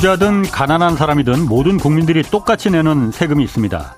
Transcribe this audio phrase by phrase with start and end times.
[0.00, 3.96] 부자든 가난한 사람이든 모든 국민들이 똑같이 내는 세금이 있습니다.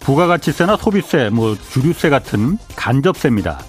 [0.00, 3.60] 부가가치세나 소비세, 뭐 주류세 같은 간접세입니다.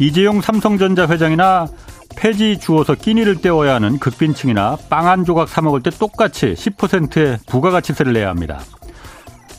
[0.00, 1.68] 이재용 삼성전자 회장이나
[2.16, 8.12] 폐지 주어서 끼니를 때워야 하는 극빈층이나 빵 한 조각 사 먹을 때 똑같이 10%의 부가가치세를
[8.12, 8.58] 내야 합니다.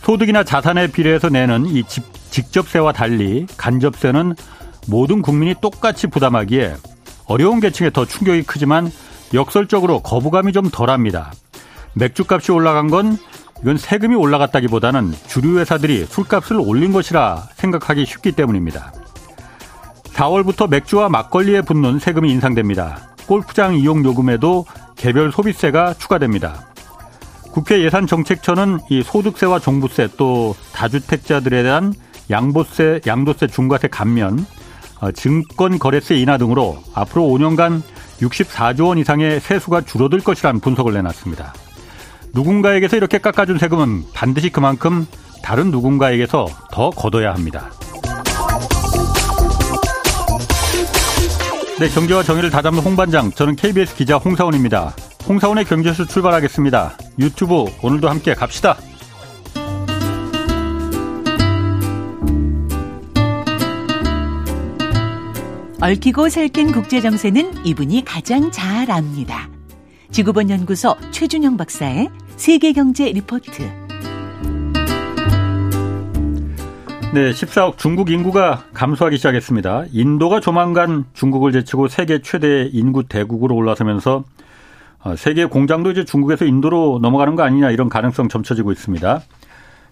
[0.02, 1.84] 소득이나 자산에 비례해서 내는 이
[2.32, 4.36] 직접세와 달리 간접세는
[4.90, 6.76] 모든 국민이 똑같이 부담하기에
[7.28, 8.92] 어려운 계층에 더 충격이 크지만
[9.34, 11.32] 역설적으로 거부감이 좀 덜합니다.
[11.96, 13.18] 맥주값이 올라간 건
[13.62, 18.94] 이건 세금이 올라갔다기보다는 주류 회사들이 술값을 올린 것이라 생각하기 쉽기 때문입니다.
[20.14, 23.10] 4월부터 맥주와 막걸리에 붙는 세금이 인상됩니다.
[23.28, 26.68] 골프장 이용 요금에도 개별 소비세가 추가됩니다.
[27.52, 31.94] 국회 예산정책처는 이 소득세와 종부세 또 다주택자들에 대한
[32.30, 34.46] 양보세, 양도세, 중과세 감면,
[35.00, 37.82] 어, 증권거래세 인하 등으로 앞으로 5년간
[38.20, 41.54] 64조 원 이상의 세수가 줄어들 것이라는 분석을 내놨습니다.
[42.36, 45.08] 누군가에게서 이렇게 깎아준 세금은 반드시 그만큼
[45.42, 47.72] 다른 누군가에게서 더 걷어야 합니다.
[51.80, 54.94] 네, 경제와 정의를 다잡는 홍반장, 저는 KBS 기자 홍사원입니다.
[55.30, 56.98] 홍사원의 경제수 출발하겠습니다.
[57.20, 58.78] 유튜브 오늘도 함께 갑시다.
[65.82, 69.48] 얽히고 설킨 국제 정세는 이분이 가장 잘 압니다.
[70.12, 73.64] 지구본 연구소 최준영 박사의 세계경제 리포트.
[77.14, 79.86] 네, 14억 중국 인구가 감소하기 시작했습니다.
[79.92, 84.26] 인도가 조만간 중국을 제치고 세계 최대 인구 대국으로 올라서면서
[85.00, 89.22] 어, 세계 공장도 이제 중국에서 인도로 넘어가는 거 아니냐 이런 가능성 점쳐지고 있습니다.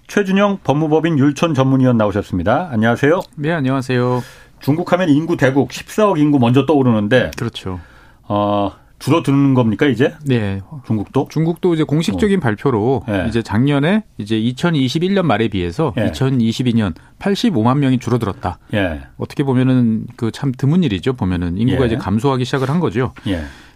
[0.08, 2.70] 최준영 법무법인 율촌 전문위원 나오셨습니다.
[2.72, 3.22] 안녕하세요.
[3.38, 4.22] 네, 안녕하세요.
[4.60, 7.80] 중국 하면 인구 대국 14억 인구 먼저 떠오르는데 그렇죠.
[8.24, 8.72] 어,
[9.04, 10.14] 줄어드는 겁니까 이제?
[10.26, 10.62] 네.
[10.88, 11.28] 중국도?
[11.30, 12.40] 중국도 이제 공식적인 어.
[12.40, 13.26] 발표로 네.
[13.28, 16.10] 이제 작년에 이제 2021년 말에 비해서 네.
[16.12, 18.60] 2022년 85만 명이 줄어들었다.
[18.72, 19.02] 네.
[19.18, 21.14] 어떻게 보면은 그 참 드문 일이죠.
[21.14, 23.14] 보면은 인구가 이제 감소하기 시작을 한 거죠.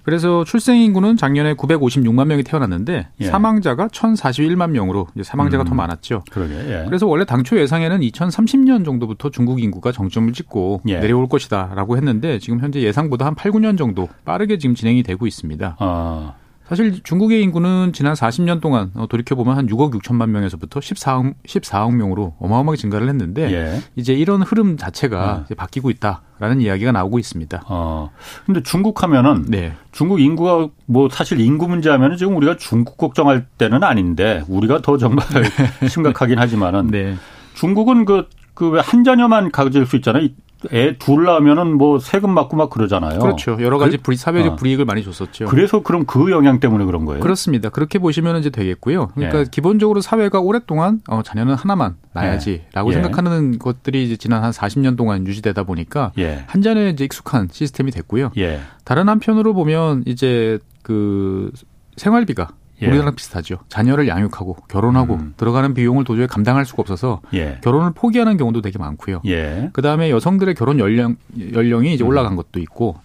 [0.08, 3.26] 그래서 출생 인구는 작년에 956만 명이 태어났는데 예.
[3.26, 5.68] 사망자가 1,041만 명으로 사망자가 음.
[5.68, 6.24] 더 많았죠.
[6.32, 6.54] 그러게.
[6.54, 6.86] 예.
[6.86, 11.02] 그래서 원래 당초 예상에는 2030년 정도부터 중국 인구가 정점을 찍고 예.
[11.02, 15.76] 내려올 것이다라고 했는데 지금 현재 예상보다 한 8, 9년 정도 빠르게 지금 진행이 되고 있습니다.
[15.78, 16.36] 아.
[16.68, 22.36] 사실 중국의 인구는 지난 40년 동안 어, 돌이켜보면 한 6억 6천만 명에서부터 14억, 14억 명으로
[22.40, 23.82] 어마어마하게 증가를 했는데 예.
[23.96, 25.56] 이제 이런 흐름 자체가 예.
[25.56, 27.64] 바뀌고 있다라는 이야기가 나오고 있습니다.
[27.68, 28.12] 어.
[28.46, 29.74] 근데 중국 하면은 네.
[29.92, 34.98] 중국 인구가 뭐 사실 인구 문제 하면은 지금 우리가 중국 걱정할 때는 아닌데 우리가 더
[34.98, 35.26] 정말
[35.80, 35.88] 네.
[35.88, 37.16] 심각하긴 하지만은 네.
[37.54, 38.28] 중국은 그
[38.58, 40.30] 그왜 한 자녀만 가질 수 있잖아요.
[40.72, 43.20] 애둘 낳으면은 뭐 세금 받고 막 그러잖아요.
[43.20, 43.58] 그렇죠.
[43.60, 44.56] 여러 가지 불, 사회적 어.
[44.56, 45.46] 불이익을 많이 줬었죠.
[45.46, 47.22] 그래서 그럼 그 영향 때문에 그런 거예요?
[47.22, 47.70] 그렇습니다.
[47.70, 49.08] 그렇게 보시면 이제 되겠고요.
[49.16, 49.46] 그러니까 예.
[49.50, 52.94] 기본적으로 사회가 오랫동안 어, 자녀는 하나만 낳아야지라고 예.
[52.94, 56.44] 생각하는 것들이 이제 지난 한 40년 동안 유지되다 보니까 예.
[56.48, 58.32] 한 자녀에 이제 익숙한 시스템이 됐고요.
[58.38, 58.60] 예.
[58.84, 61.52] 다른 한편으로 보면 이제 그
[61.98, 62.50] 생활비가
[62.82, 62.88] 예.
[62.88, 63.58] 우리나라랑 비슷하죠.
[63.70, 65.34] 자녀를 양육하고 결혼하고 음.
[65.38, 67.60] 들어가는 비용을 도저히 감당할 수가 없어서 예.
[67.64, 69.22] 결혼을 포기하는 경우도 되게 많고요.
[69.26, 69.70] 예.
[69.74, 71.16] 그다음에 여성들의 결혼 연령
[71.54, 72.10] 연령이 이제 음.
[72.10, 72.98] 올라간 것도 있고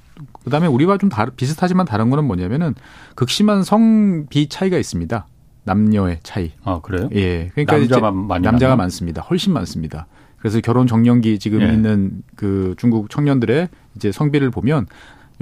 [0.44, 2.74] 그다음에 우리와 좀 다르, 비슷하지만 다른 거는 뭐냐면은
[3.14, 5.26] 극심한 성비 차이가 있습니다.
[5.64, 6.52] 남녀의 차이.
[6.64, 7.08] 아 그래요?
[7.14, 7.48] 예.
[7.54, 8.76] 그러니까 남자만 많이 남자가?
[8.76, 9.22] 많습니다.
[9.22, 10.06] 훨씬 많습니다.
[10.38, 11.72] 그래서 결혼 정년기 지금 예.
[11.72, 14.86] 있는 그 중국 청년들의 이제 성비를 보면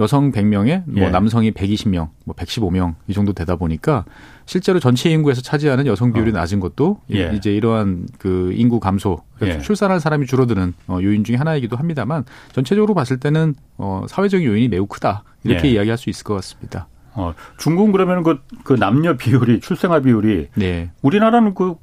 [0.00, 1.10] 여성 100명에 뭐 예.
[1.10, 4.04] 남성이 120명, 뭐 115명 이 정도 되다 보니까
[4.46, 6.34] 실제로 전체 인구에서 차지하는 여성 비율이 어.
[6.34, 7.32] 낮은 것도 예.
[7.34, 9.62] 이제 이러한 그 인구 감소, 그러니까 예.
[9.62, 14.86] 출산할 사람이 줄어드는 어, 요인 중에 하나이기도 합니다만 전체적으로 봤을 때는 어, 사회적인 요인이 매우
[14.86, 15.72] 크다 이렇게 예.
[15.72, 16.88] 이야기할 수 있을 것 같습니다.
[17.12, 20.90] 어, 중국은 그러면 그, 그 남녀 비율이 출생아 비율이 네.
[21.02, 21.74] 우리나라는 그,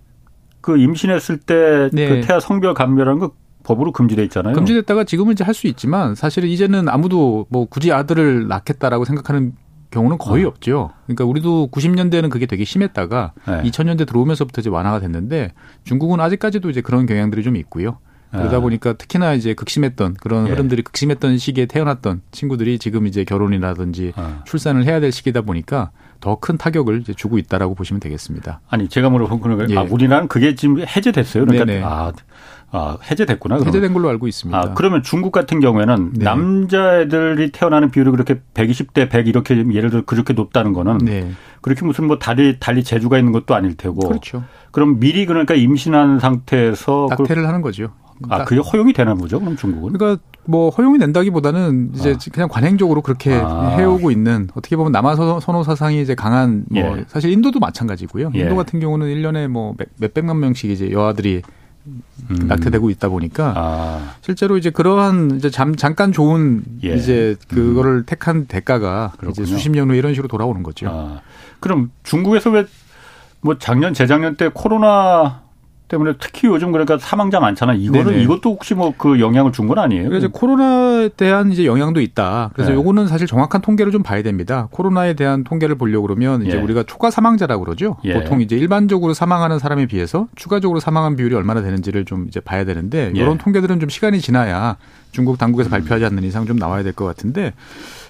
[0.62, 2.22] 그 임신했을 때그 네.
[2.22, 3.34] 태아 성별 감별하는 거
[3.68, 4.56] 법으로 금지돼 있잖아요.
[4.56, 9.54] 금지됐다가 지금은 이제 할 수 있지만 사실은 이제는 아무도 뭐 굳이 아들을 낳겠다라고 생각하는
[9.90, 10.48] 경우는 거의 어.
[10.50, 10.92] 없죠.
[11.06, 13.64] 그러니까 우리도 90년대는 그게 되게 심했다가 네.
[13.64, 15.54] 2000년대 들어오면서부터 이제 완화가 됐는데
[15.84, 17.98] 중국은 아직까지도 이제 그런 경향들이 좀 있고요.
[18.32, 18.60] 그러다 네.
[18.60, 20.52] 보니까 특히나 이제 극심했던 그런 예.
[20.52, 24.42] 흐름들이 극심했던 시기에 태어났던 친구들이 지금 이제 결혼이라든지 어.
[24.46, 28.60] 출산을 해야 될 시기다 보니까 더 큰 타격을 이제 주고 있다라고 보시면 되겠습니다.
[28.70, 29.78] 아니 제가 물어본 거는 예.
[29.78, 31.46] 아, 우리나라는 그게 지금 해제됐어요.
[31.46, 31.84] 그러니까 네네.
[31.84, 32.12] 아
[32.70, 33.56] 아, 해제됐구나.
[33.56, 33.68] 그러면.
[33.74, 34.58] 해제된 걸로 알고 있습니다.
[34.58, 36.26] 아, 그러면 중국 같은 경우에는 네.
[36.26, 41.32] 남자애들이 태어나는 비율이 그렇게 120대 100 이렇게 예를 들어 그렇게 높다는 거는 네.
[41.68, 44.08] 그렇게 무슨 뭐 달리 달리 재주가 있는 것도 아닐 테고.
[44.08, 44.44] 그렇죠.
[44.72, 47.90] 그럼 미리 그러니까 임신한 상태에서 낙태를 하는 거죠.
[48.30, 49.94] 아, 그게 허용이 되나 보죠, 그럼 중국은?
[49.94, 52.18] 그러니까 뭐 허용이 된다기보다는 이제 아.
[52.32, 53.76] 그냥 관행적으로 그렇게 아.
[53.78, 57.06] 해오고 있는 어떻게 보면 남아 선호 사상이 이제 강한 뭐 예.
[57.08, 58.32] 사실 인도도 마찬가지고요.
[58.36, 58.40] 예.
[58.40, 61.42] 인도 같은 경우는 1년에 뭐 몇백만 명씩 이제 여아들이
[62.30, 62.48] 음.
[62.48, 64.16] 낙태되고 있다 보니까 아.
[64.22, 66.96] 실제로 이제 그러한 이제 잠, 잠깐 좋은 예.
[66.96, 68.04] 이제 그거를 음.
[68.06, 69.44] 택한 대가가 그렇군요.
[69.44, 71.20] 이제 수십 년 후에 이런 식으로 돌아오는 거죠.
[71.58, 71.60] 아.
[71.60, 72.66] 그럼 중국에서 왜
[73.42, 75.42] 뭐 작년 재작년 때 코로나
[75.90, 77.76] 때문에 특히 요즘 그러니까 사망자 많잖아.
[77.76, 78.24] 이거는 네네.
[78.24, 80.10] 이것도 혹시 뭐 그 영향을 준 건 아니에요?
[80.10, 82.50] 그래서 코로나에 대한 이제 영향도 있다.
[82.54, 82.76] 그래서 네.
[82.76, 84.68] 요거는 사실 정확한 통계를 좀 봐야 됩니다.
[84.72, 86.62] 코로나에 대한 통계를 보려고 그러면 이제 예.
[86.62, 87.96] 우리가 초과 사망자라고 그러죠.
[88.06, 88.14] 예.
[88.16, 93.12] 보통 이제 일반적으로 사망하는 사람에 비해서 추가적으로 사망한 비율이 얼마나 되는지를 좀 이제 봐야 되는데
[93.16, 93.20] 예.
[93.20, 94.78] 이런 통계들은 좀 시간이 지나야
[95.12, 95.72] 중국 당국에서 음.
[95.72, 97.54] 발표하지 않는 이상 좀 나와야 될 것 같은데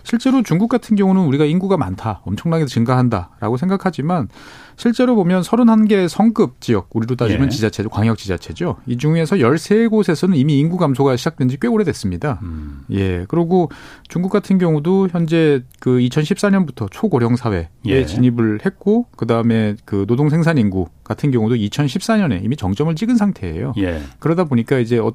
[0.08, 4.30] 실제로 중국 같은 경우는 우리가 인구가 많다, 엄청나게 증가한다라고 생각하지만
[4.78, 7.50] 실제로 보면 31개 성급 지역, 우리로 따지면 예.
[7.50, 8.78] 지자체죠, 광역 지자체죠.
[8.86, 12.40] 이 중에서 13곳에서는 이미 인구 감소가 시작된 지 꽤 오래됐습니다.
[12.44, 12.82] 음.
[12.92, 13.26] 예.
[13.28, 13.72] 그리고
[14.08, 18.06] 중국 같은 경우도 현재 그 2014년부터 초고령 사회에 예.
[18.06, 23.74] 진입을 했고 그다음에 그 노동 생산 인구 같은 경우도 2014년에 이미 정점을 찍은 상태예요.
[23.80, 24.02] 예.
[24.20, 25.12] 그러다 보니까 이제 어,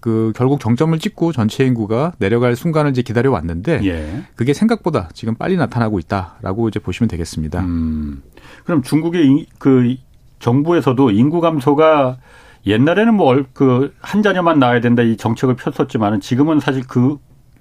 [0.00, 4.22] 그 결국 정점을 찍고 전체 인구가 내려갈 순간을 이제 기다려 왔는데 예.
[4.34, 7.60] 그게 생각보다 지금 빨리 나타나고 있다라고 이제 보시면 되겠습니다.
[7.60, 8.22] 음.
[8.64, 9.96] 그럼 중 국의 그
[10.38, 12.18] 정부에서도 인구 감소가
[12.66, 17.18] 옛날에는 뭐 그한 자녀만 낳아야 된다 이 정책을 폈었지만은 지금은 사실 그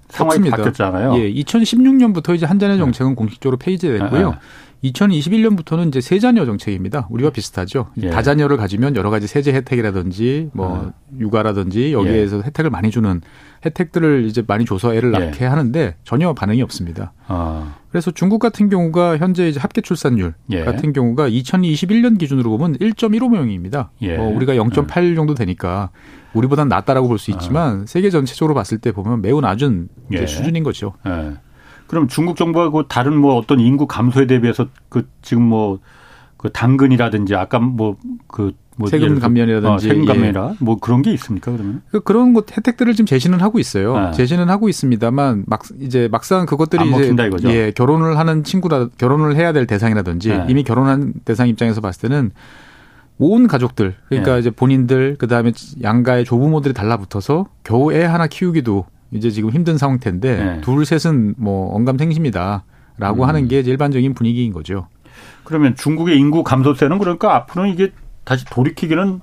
[0.10, 0.58] 상황이 없습니다.
[0.58, 1.16] 바뀌었잖아요.
[1.16, 3.16] 예, 2016년부터 이제 한 자녀 정책은 네.
[3.16, 4.32] 공식적으로 폐지됐고요.
[4.32, 4.38] 네.
[4.84, 7.08] 2021년부터는 이제 세자녀 정책입니다.
[7.10, 7.88] 우리와 비슷하죠.
[8.02, 8.10] 예.
[8.10, 10.94] 다자녀를 가지면 여러 가지 세제 혜택이라든지 뭐 아.
[11.20, 12.42] 육아라든지 여기에서 예.
[12.46, 13.22] 혜택을 많이 주는
[13.66, 15.48] 혜택들을 이제 많이 줘서 애를 낳게 예.
[15.48, 17.14] 하는데 전혀 반응이 없습니다.
[17.28, 17.76] 아.
[17.92, 20.64] 그래서 중국 같은 경우가 현재 이제 합계 출산율 예.
[20.64, 23.90] 같은 경우가 2021년 기준으로 보면 1.15명입니다.
[24.02, 24.18] 예.
[24.18, 25.90] 어, 우리가 0.8 정도 되니까
[26.34, 27.86] 우리보다는 낫다라고 볼 수 있지만 아.
[27.86, 30.26] 세계 전체적으로 봤을 때 보면 매우 낮은 예.
[30.26, 30.94] 수준인 거죠.
[31.92, 35.80] 그럼 중국 정부가 그 다른 뭐 어떤 인구 감소에 대비해서 그 지금 뭐
[36.42, 40.56] 그 당근이라든지 아까 뭐그 뭐 세금 감면이라든지 어, 세금 감면이라 예.
[40.60, 41.84] 뭐 그런 게 있습니까 그러면?
[41.92, 44.08] 그 그런 것 혜택들을 지금 제시는 하고 있어요.
[44.08, 44.12] 네.
[44.12, 47.48] 제시는 하고 있습니다만 막 이제 막상 그것들이 이제 이거죠?
[47.52, 50.46] 예 결혼을 하는 친구라 결혼을 해야 될 대상이라든지 네.
[50.50, 52.32] 이미 결혼한 대상 입장에서 봤을 때는
[53.20, 54.40] 온 가족들 그러니까 네.
[54.40, 55.52] 이제 본인들 그 다음에
[55.84, 60.62] 양가의 조부모들이 달라붙어서 겨우 애 하나 키우기도 이제 지금 힘든 상태인데 네.
[60.62, 63.28] 둘 셋은 뭐 언감생심이다라고 음.
[63.28, 64.88] 하는 게 일반적인 분위기인 거죠.
[65.44, 67.92] 그러면 중국의 인구 감소세는 그러니까 앞으로는 이게
[68.24, 69.22] 다시 돌이키기는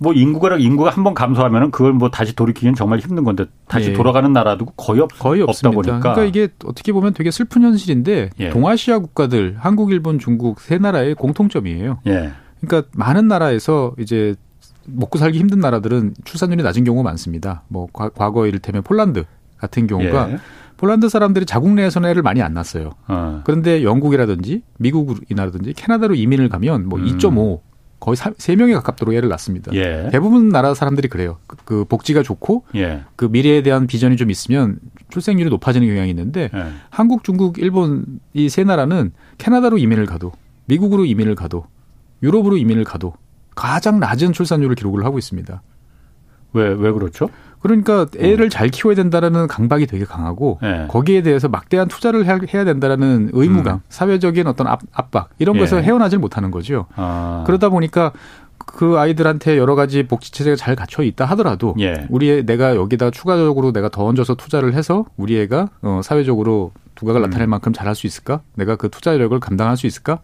[0.00, 3.92] 뭐 인구가 인구가 한 번 감소하면은 그걸 뭐 다시 돌이키기는 정말 힘든 건데 다시 예.
[3.94, 8.50] 돌아가는 나라도 거의 없 거의 없다 보니까 그러니까 이게 어떻게 보면 되게 슬픈 현실인데 예.
[8.50, 11.98] 동아시아 국가들 한국, 일본, 중국 세 나라의 공통점이에요.
[12.06, 12.30] 예.
[12.60, 14.36] 그러니까 많은 나라에서 이제
[14.88, 17.62] 먹고 살기 힘든 나라들은 출산율이 낮은 경우가 많습니다.
[17.68, 19.24] 뭐 과거 이를테면 폴란드
[19.58, 20.38] 같은 경우가 예.
[20.76, 22.92] 폴란드 사람들이 자국 내에서는 애를 많이 안 낳았어요.
[23.08, 23.42] 어.
[23.44, 27.04] 그런데 영국이라든지 미국이라든지 캐나다로 이민을 가면 뭐 음.
[27.06, 27.60] 2.5
[28.00, 29.74] 거의 3명에 가깝도록 애를 낳습니다.
[29.74, 30.08] 예.
[30.12, 31.38] 대부분 나라 사람들이 그래요.
[31.48, 33.02] 그, 그 복지가 좋고 예.
[33.16, 34.78] 그 미래에 대한 비전이 좀 있으면
[35.10, 36.64] 출생률이 높아지는 경향이 있는데 예.
[36.90, 40.30] 한국, 중국, 일본 이 세 나라는 캐나다로 이민을 가도
[40.66, 41.64] 미국으로 이민을 가도
[42.22, 43.14] 유럽으로 이민을 가도
[43.58, 45.62] 가장 낮은 출산율을 기록을 하고 있습니다.
[46.52, 47.28] 왜, 왜 그렇죠?
[47.60, 48.50] 그러니까 애를 음.
[48.50, 50.86] 잘 키워야 된다라는 강박이 되게 강하고 네.
[50.88, 53.80] 거기에 대해서 막대한 투자를 해야 된다라는 의무감, 음.
[53.88, 55.60] 사회적인 어떤 압 박 이런 예.
[55.60, 56.86] 것을 헤어나질 못하는 거죠.
[56.94, 57.42] 아.
[57.48, 58.12] 그러다 보니까
[58.58, 62.06] 그 아이들한테 여러 가지 복지 체제가 잘 갖춰 있다 하더라도 예.
[62.10, 67.20] 우리 애 내가 여기다 추가적으로 내가 더 얹어서 투자를 해서 우리 애가 어 사회적으로 두각을
[67.20, 67.22] 음.
[67.22, 68.40] 나타낼 만큼 잘할 수 있을까?
[68.54, 70.20] 내가 그 투자력을 감당할 수 있을까?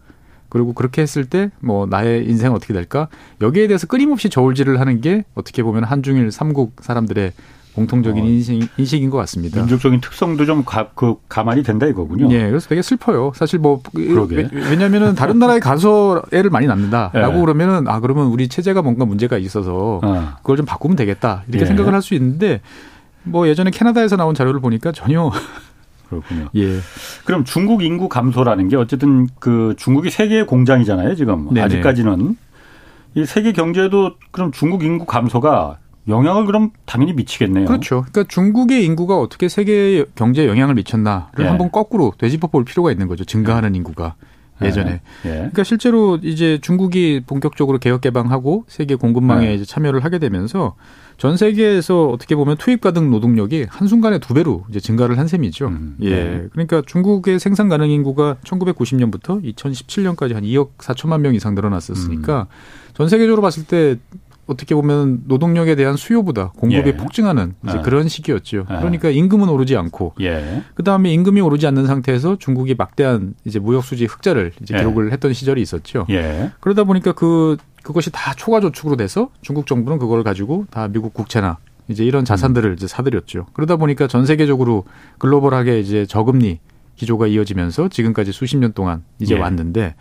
[0.54, 3.08] 그리고 그렇게 했을 때 뭐 나의 인생은 어떻게 될까?
[3.40, 7.32] 여기에 대해서 끊임없이 저울질을 하는 게 어떻게 보면 한중일 삼국 사람들의
[7.74, 9.58] 공통적인 어, 인식, 인식인 것 같습니다.
[9.58, 12.28] 민족적인 특성도 좀 가, 그, 가만히 된다 이거군요.
[12.28, 13.32] 네, 그래서 되게 슬퍼요.
[13.34, 14.48] 사실 뭐 그러게.
[14.52, 17.40] 왜냐하면은 다른 나라에 가서 애를 많이 낳는다라고 네.
[17.40, 20.28] 그러면은 아 그러면 우리 체제가 뭔가 문제가 있어서 어.
[20.36, 21.66] 그걸 좀 바꾸면 되겠다 이렇게 예.
[21.66, 22.60] 생각을 할 수 있는데
[23.24, 25.32] 뭐 예전에 캐나다에서 나온 자료를 보니까 전혀
[26.08, 26.48] 그렇군요.
[26.54, 26.78] 예.
[27.24, 31.48] 그럼 중국 인구 감소라는 게 어쨌든 그 중국이 세계의 공장이잖아요, 지금.
[31.48, 31.62] 네네.
[31.62, 32.36] 아직까지는.
[33.16, 37.66] 이 세계 경제도 그럼 중국 인구 감소가 영향을 그럼 당연히 미치겠네요.
[37.66, 38.04] 그렇죠.
[38.10, 41.44] 그러니까 중국의 인구가 어떻게 세계 경제에 영향을 미쳤나를 예.
[41.44, 43.24] 한번 거꾸로 되짚어 볼 필요가 있는 거죠.
[43.24, 43.78] 증가하는 예.
[43.78, 44.14] 인구가.
[44.62, 45.00] 예전에.
[45.24, 45.28] 예.
[45.28, 45.34] 예.
[45.34, 49.54] 그러니까 실제로 이제 중국이 본격적으로 개혁 개방하고 세계 공급망에 예.
[49.54, 50.74] 이제 참여를 하게 되면서
[51.16, 55.68] 전 세계에서 어떻게 보면 투입 가능 노동력이 한순간에 두 배로 이제 증가를 한 셈이죠.
[55.68, 56.10] 음, 예.
[56.10, 56.48] 네.
[56.52, 62.94] 그러니까 중국의 생산 가능 인구가 1990년부터 2017년까지 한 2억 4천만 명 이상 늘어났었으니까 음.
[62.94, 63.98] 전 세계적으로 봤을 때
[64.46, 66.96] 어떻게 보면 노동력에 대한 수요보다 공급이 예.
[66.96, 67.82] 폭증하는 이제 아.
[67.82, 68.66] 그런 시기였죠.
[68.68, 68.78] 아.
[68.78, 70.62] 그러니까 임금은 오르지 않고 예.
[70.74, 74.78] 그다음에 임금이 오르지 않는 상태에서 중국이 막대한 이제 무역 수지 흑자를 이제 예.
[74.78, 76.06] 기록을 했던 시절이 있었죠.
[76.10, 76.50] 예.
[76.60, 81.58] 그러다 보니까 그 그것이 다 초과 저축으로 돼서 중국 정부는 그걸 가지고 다 미국 국채나
[81.88, 82.74] 이제 이런 자산들을 음.
[82.74, 83.46] 이제 사들였죠.
[83.52, 84.84] 그러다 보니까 전 세계적으로
[85.18, 86.60] 글로벌하게 이제 저금리
[86.96, 89.38] 기조가 이어지면서 지금까지 수십 년 동안 이제 예.
[89.38, 89.94] 왔는데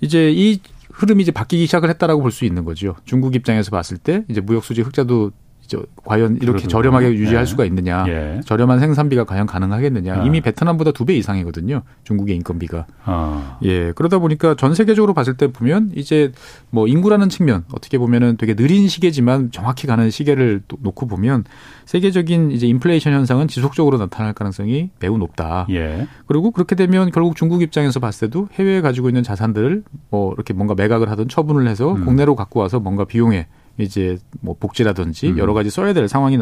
[0.00, 0.60] 이제 이
[0.94, 2.96] 흐름이 이제 바뀌기 시작을 했다라고 볼 수 있는 거죠.
[3.04, 5.32] 중국 입장에서 봤을 때 이제 무역 수지 흑자도
[5.64, 6.68] 이제 과연 이렇게 그렇군요.
[6.68, 7.46] 저렴하게 유지할 예.
[7.46, 8.40] 수가 있느냐, 예.
[8.44, 10.20] 저렴한 생산비가 과연 가능하겠느냐.
[10.20, 10.24] 아.
[10.24, 11.82] 이미 베트남보다 두 배 이상이거든요.
[12.04, 12.86] 중국의 인건비가.
[13.04, 13.58] 아.
[13.62, 16.32] 예, 그러다 보니까 전 세계적으로 봤을 때 보면 이제
[16.70, 21.44] 뭐 인구라는 측면 어떻게 보면은 되게 느린 시계지만 정확히 가는 시계를 놓고 보면
[21.86, 25.66] 세계적인 이제 인플레이션 현상은 지속적으로 나타날 가능성이 매우 높다.
[25.70, 26.06] 예.
[26.26, 30.74] 그리고 그렇게 되면 결국 중국 입장에서 봤을 때도 해외에 가지고 있는 자산들을 뭐 이렇게 뭔가
[30.74, 32.04] 매각을 하든 처분을 해서 음.
[32.04, 33.46] 국내로 갖고 와서 뭔가 비용에
[33.78, 35.38] 이제 뭐 복지라든지 음.
[35.38, 36.38] 여러 가지 써야 될 상황이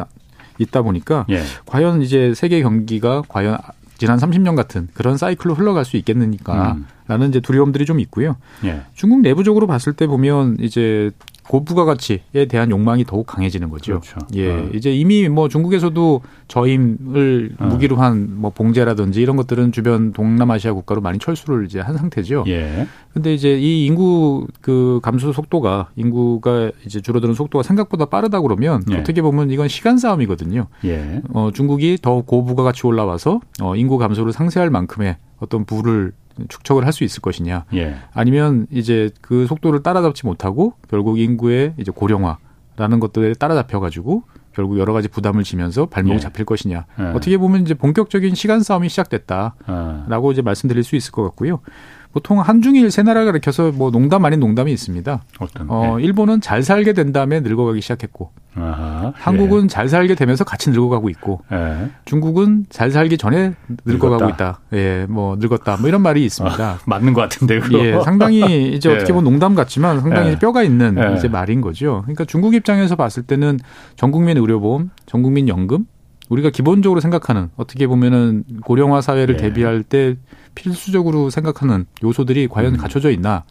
[0.59, 1.43] 있다 보니까 예.
[1.67, 3.59] 과연 이제 세계 경기가 과연
[3.97, 7.29] 지난 30년 같은 그런 사이클로 흘러갈 수 있겠느니까라는 음.
[7.29, 8.37] 이제 두려움들이 좀 있고요.
[8.65, 8.83] 예.
[8.95, 11.11] 중국 내부적으로 봤을 때 보면 이제
[11.53, 14.01] 고부가 가치에 대한 욕망이 더욱 강해지는 거죠.
[14.01, 14.17] 그렇죠.
[14.37, 14.71] 예, 어.
[14.73, 17.67] 이제 이미 뭐 중국에서도 저임을 어.
[17.67, 22.45] 무기로 한 뭐 봉제라든지 이런 것들은 주변 동남아시아 국가로 많이 철수를 이제 한 상태죠.
[22.49, 22.87] 예.
[23.13, 28.97] 근데 이제 이 인구 그 감소 속도가 인구가 이제 줄어드는 속도가 생각보다 빠르다 그러면 예.
[28.97, 30.69] 어떻게 보면 이건 시간 싸움이거든요.
[30.87, 31.21] 예.
[31.35, 36.13] 어, 중국이 더 고부가 가치 올라와서 어, 인구 감소를 상쇄할 만큼의 어떤 부를
[36.49, 37.65] 축적을 할 수 있을 것이냐.
[37.75, 37.97] 예.
[38.13, 44.93] 아니면 이제 그 속도를 따라잡지 못하고 결국 인구의 이제 고령화라는 것들에 따라잡혀 가지고 결국 여러
[44.93, 46.21] 가지 부담을 지면서 발목이 예.
[46.21, 46.85] 잡힐 것이냐.
[46.99, 47.03] 예.
[47.15, 50.33] 어떻게 보면 이제 본격적인 시간 싸움이 시작됐다라고 아.
[50.33, 51.61] 이제 말씀드릴 수 있을 것 같고요.
[52.13, 55.23] 보통 한중일 세 나라가 일으켜서 뭐 농담 아닌 농담이 있습니다.
[55.39, 55.71] 어떤?
[55.71, 56.05] 어, 네.
[56.05, 59.67] 일본은 잘 살게 된 다음에 늙어가기 시작했고, 아하, 한국은 예.
[59.67, 61.89] 잘 살게 되면서 같이 늙어가고 있고, 예.
[62.05, 63.55] 중국은 잘 살기 전에
[63.87, 64.35] 늙어가고 늙었다.
[64.35, 64.61] 있다.
[64.75, 65.79] 예, 뭐 늙었다.
[65.79, 66.63] 뭐 이런 말이 있습니다.
[66.63, 68.41] 아, 맞는 것 같은데 그 예, 상당히
[68.77, 68.97] 이제 예.
[68.97, 70.39] 어떻게 보면 농담 같지만 상당히 예.
[70.39, 71.17] 뼈가 있는 예.
[71.17, 72.03] 이제 말인 거죠.
[72.03, 73.59] 그러니까 중국 입장에서 봤을 때는
[73.97, 75.87] 전 국민 의료보험, 전 국민 연금
[76.29, 79.39] 우리가 기본적으로 생각하는 어떻게 보면은 고령화 사회를 예.
[79.39, 80.17] 대비할 때
[80.55, 82.79] 필수적으로 생각하는 요소들이 과연 음.
[82.79, 83.45] 갖춰져 있나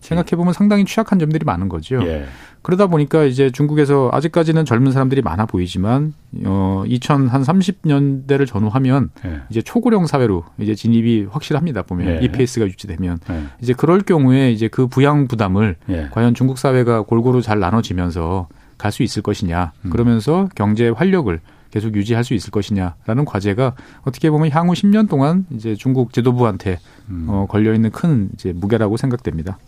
[0.00, 2.00] 생각해 보면 상당히 취약한 점들이 많은 거죠.
[2.06, 2.26] 예.
[2.62, 9.42] 그러다 보니까 이제 중국에서 아직까지는 젊은 사람들이 많아 보이지만 어 2000한 30년대를 전후하면 예.
[9.50, 11.82] 이제 초고령 사회로 이제 진입이 확실합니다.
[11.82, 12.24] 보면 예.
[12.24, 13.42] 이 페이스가 유지되면 예.
[13.60, 16.08] 이제 그럴 경우에 이제 그 부양 부담을 예.
[16.10, 18.48] 과연 중국 사회가 골고루 잘 나눠지면서
[18.78, 19.72] 갈 수 있을 것이냐.
[19.84, 19.90] 음.
[19.90, 21.40] 그러면서 경제 활력을
[21.76, 26.78] 계속 유지할 수 있을 것이냐라는 과제가 어떻게 보면 향후 10년 동안 이제 중국 지도부한테
[27.10, 27.26] 음.
[27.28, 29.58] 어, 걸려 있는 큰 이제 무게라고 생각됩니다.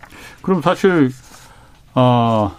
[0.40, 1.10] 그럼 사실
[1.94, 2.52] 어,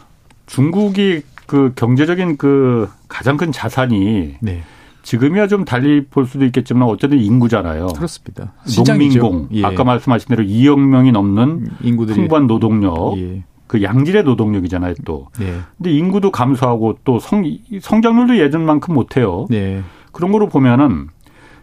[0.45, 4.61] 중국이 그 경제적인 그 가장 큰 자산이 네.
[5.01, 7.87] 지금이야 좀 달리 볼 수도 있겠지만 어쨌든 인구잖아요.
[7.87, 8.53] 그렇습니다.
[8.85, 9.65] 농민공 예.
[9.65, 13.43] 아까 말씀하신 대로 2억 명이 넘는 인구들이 풍부한 노동력 예.
[13.69, 15.27] 그 양질의 노동력이잖아요, 또.
[15.39, 15.59] 네.
[15.77, 17.45] 근데 인구도 감소하고 또 성,
[17.79, 19.47] 성장률도 예전만큼 못해요.
[19.49, 19.81] 네.
[20.11, 21.07] 그런 거로 보면은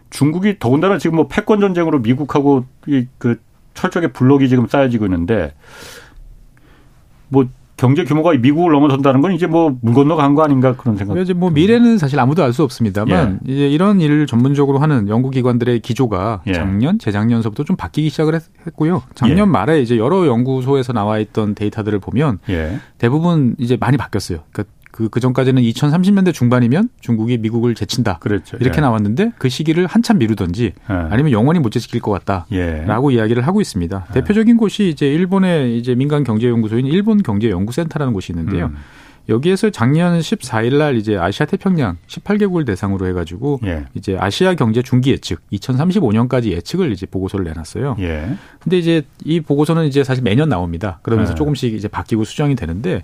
[0.09, 3.39] 중국이 더군다나 지금 뭐 패권 전쟁으로 미국하고 이 그
[3.77, 5.53] 철저하게 블록이 지금 쌓여지고 있는데
[7.29, 7.47] 뭐
[7.77, 11.17] 경제 규모가 미국을 넘어선다는 건 이제 뭐 물 건너간 거 아닌가 그런 생각.
[11.19, 13.53] 이제 뭐 미래는 사실 아무도 알 수 없습니다만 예.
[13.53, 16.53] 이제 이런 일을 전문적으로 하는 연구기관들의 기조가 예.
[16.53, 18.43] 작년, 재작년서부터 좀 바뀌기 시작을 했
[18.75, 19.03] 고요.
[19.13, 19.51] 작년 예.
[19.51, 22.79] 말에 이제 여러 연구소에서 나와 있던 데이터들을 보면 예.
[22.97, 24.39] 대부분 이제 많이 바뀌었어요.
[24.51, 28.17] 그러니까 그, 그 전까지는 2030년대 중반이면 중국이 미국을 제친다.
[28.17, 28.57] 그렇죠.
[28.59, 28.81] 이렇게 예.
[28.81, 30.93] 나왔는데 그 시기를 한참 미루던지 예.
[30.93, 32.47] 아니면 영원히 못 제치킬 것 같다
[32.87, 33.17] 라고 예.
[33.17, 34.05] 이야기를 하고 있습니다.
[34.09, 34.13] 예.
[34.15, 38.65] 대표적인 곳이 이제 일본의 이제 민간 경제연구소인 일본 경제연구센터라는 곳이 있는데요.
[38.65, 38.75] 음.
[39.29, 43.85] 여기에서 작년 14일 날 이제 아시아 태평양 18개국을 대상으로 해가지고 예.
[43.93, 47.97] 이제 아시아 경제 중기 예측 2035년까지 예측을 이제 보고서를 내놨어요.
[47.99, 48.35] 예.
[48.59, 50.97] 근데 이제 이 보고서는 이제 사실 매년 나옵니다.
[51.03, 51.35] 그러면서 예.
[51.35, 53.03] 조금씩 이제 바뀌고 수정이 되는데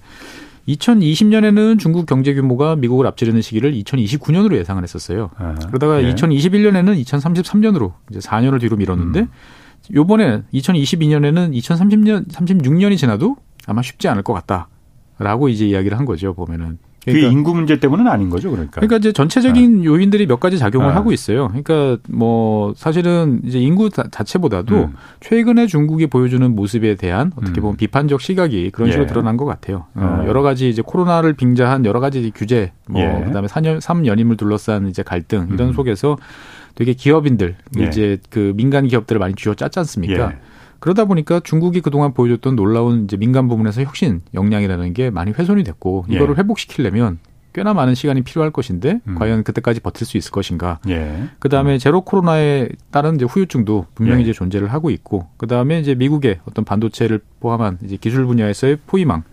[0.67, 5.29] 2020년에는 중국 경제 규모가 미국을 앞지르는 시기를 2029년으로 예상을 했었어요.
[5.35, 6.13] 아, 그러다가 예.
[6.13, 9.27] 2021년에는 2033년으로 이제 4년을 뒤로 미뤘는데 음.
[9.93, 13.35] 요번에 2022년에는 2030년 36년이 지나도
[13.67, 16.33] 아마 쉽지 않을 것 같다라고 이제 이야기를 한 거죠.
[16.33, 18.75] 보면은 그러니까 그 인구 문제 때문은 아닌 거죠, 그러니까.
[18.75, 19.83] 그러니까 이제 전체적인 아.
[19.83, 20.95] 요인들이 몇 가지 작용을 아.
[20.95, 21.49] 하고 있어요.
[21.49, 24.93] 그러니까 뭐 사실은 이제 인구 자체보다도 음.
[25.19, 27.77] 최근에 중국이 보여주는 모습에 대한 어떻게 보면 음.
[27.77, 29.07] 비판적 시각이 그런 식으로 예.
[29.07, 29.85] 드러난 것 같아요.
[29.95, 30.27] 어, 음.
[30.27, 33.23] 여러 가지 이제 코로나를 빙자한 여러 가지 규제, 뭐 예.
[33.25, 35.73] 그다음에 4년 3연임을 둘러싼 이제 갈등 이런 음.
[35.73, 36.17] 속에서
[36.75, 37.83] 되게 기업인들 예.
[37.85, 40.33] 이제 그 민간 기업들을 많이 쥐어 짰지 않습니까?
[40.83, 40.93] 예.
[40.93, 46.05] 그러다 보니까 중국이 그동안 보여줬던 놀라운 이제 민간 부문에서 혁신 역량이라는 게 많이 훼손이 됐고
[46.11, 46.15] 예.
[46.15, 46.39] 이거를 예.
[46.41, 47.19] 회복시키려면
[47.53, 49.15] 꽤나 많은 시간이 필요할 것인데 음.
[49.15, 50.79] 과연 그때까지 버틸 수 있을 것인가.
[50.89, 51.29] 예.
[51.39, 51.77] 그다음에 음.
[51.77, 54.23] 제로 코로나에 따른 이제 후유증도 분명히 예.
[54.23, 59.23] 이제 존재를 하고 있고 그다음에 이제 미국의 어떤 반도체를 포함한 이제 기술 분야에서의 포위망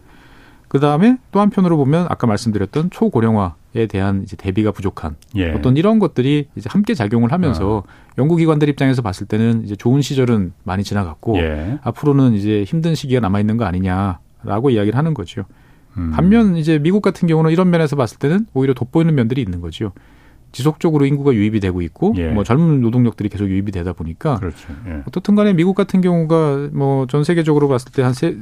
[0.70, 5.50] 그 다음에 또 한편으로 보면 아까 말씀드렸던 초고령화 에 대한 이제 대비가 부족한 예.
[5.52, 7.82] 어떤 이런 것들이 이제 함께 작용을 하면서 어.
[8.18, 11.78] 연구기관들 입장에서 봤을 때는 이제 좋은 시절은 많이 지나갔고 예.
[11.82, 15.44] 앞으로는 이제 힘든 시기가 남아 있는 거 아니냐라고 이야기를 하는 거죠.
[15.96, 16.12] 음.
[16.14, 19.92] 반면 이제 미국 같은 경우는 이런 면에서 봤을 때는 오히려 돋보이는 면들이 있는 거죠.
[20.52, 22.28] 지속적으로 인구가 유입이 되고 있고 예.
[22.28, 24.72] 뭐 젊은 노동력들이 계속 유입이 되다 보니까 그렇죠.
[24.88, 25.02] 예.
[25.06, 28.36] 어떻든 간에 미국 같은 경우가 뭐 전 세계적으로 봤을 때 한 세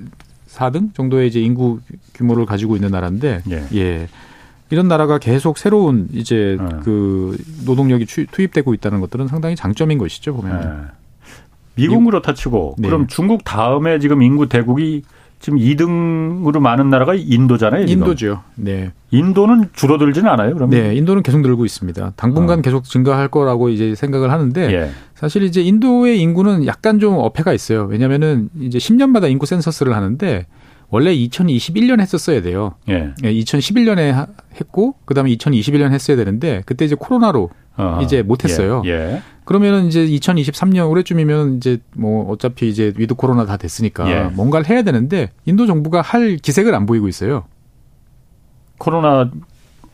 [0.58, 1.80] 4등 정도의 이제 인구
[2.14, 3.64] 규모를 가지고 있는 나라인데 예.
[3.74, 4.08] 예.
[4.70, 6.76] 이런 나라가 계속 새로운 이제 예.
[6.82, 10.62] 그 노동력이 투입되고 있다는 것들은 상당히 장점인 것이죠 보면.
[10.62, 10.98] 예.
[11.76, 12.88] 미국은 그렇다 치고 네.
[12.88, 15.04] 그럼 중국 다음에 지금 인구 대국이
[15.40, 17.87] 지금 2등으로 많은 나라가 인도잖아요.
[17.87, 18.02] 지금.
[18.02, 18.42] 인도죠.
[18.57, 18.92] 네.
[19.11, 20.54] 인도는 줄어들지는 않아요.
[20.54, 20.71] 그러면?
[20.71, 22.12] 네, 인도는 계속 늘고 있습니다.
[22.16, 22.62] 당분간 어.
[22.62, 24.90] 계속 증가할 거라고 이제 생각을 하는데 예.
[25.14, 27.85] 사실 이제 인도의 인구는 약간 좀 어폐가 있어요.
[27.85, 30.47] 왜냐면은 이제 10년마다 인구 센서스를 하는데
[30.90, 32.75] 원래 2021년 했었어야 돼요.
[32.88, 33.12] 예.
[33.23, 34.26] 2011년에
[34.61, 38.83] 했고 그다음에 2021년 했어야 되는데 그때 이제 코로나로 어 이제 못 했어요.
[38.87, 38.90] 예.
[38.90, 39.23] 예.
[39.49, 44.25] 그러면은 이제 2023년 올해쯤이면 이제 뭐 어차피 이제 with 코로나 다 됐으니까 예.
[44.25, 47.45] 뭔가를 해야 되는데 인도 정부가 할 기색을 안 보이고 있어요.
[48.76, 49.31] 코로나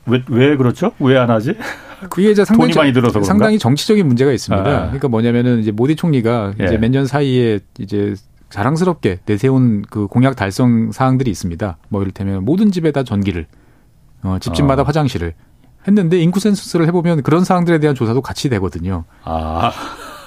[0.06, 0.90] 왜, 왜 그렇죠?
[0.98, 1.54] 왜 안 하지?
[2.10, 3.26] 그게 이제 상당히 돈이 많이 들어서 그런가?
[3.28, 4.68] 상당히 정치적인 문제가 있습니다.
[4.68, 4.80] 아.
[4.86, 6.64] 그러니까 뭐냐면은 이제 모디 총리가 예.
[6.64, 8.16] 이제 몇 년 사이에 이제
[8.50, 11.78] 자랑스럽게 내세운 그 공약 달성 사항들이 있습니다.
[11.90, 13.46] 뭐 이를테면 모든 집에다 전기를
[14.24, 14.84] 어, 집집마다 어.
[14.84, 15.34] 화장실을
[15.86, 19.04] 했는데 인구 센서스를 해보면 그런 사항들에 대한 조사도 같이 되거든요.
[19.24, 19.72] 아.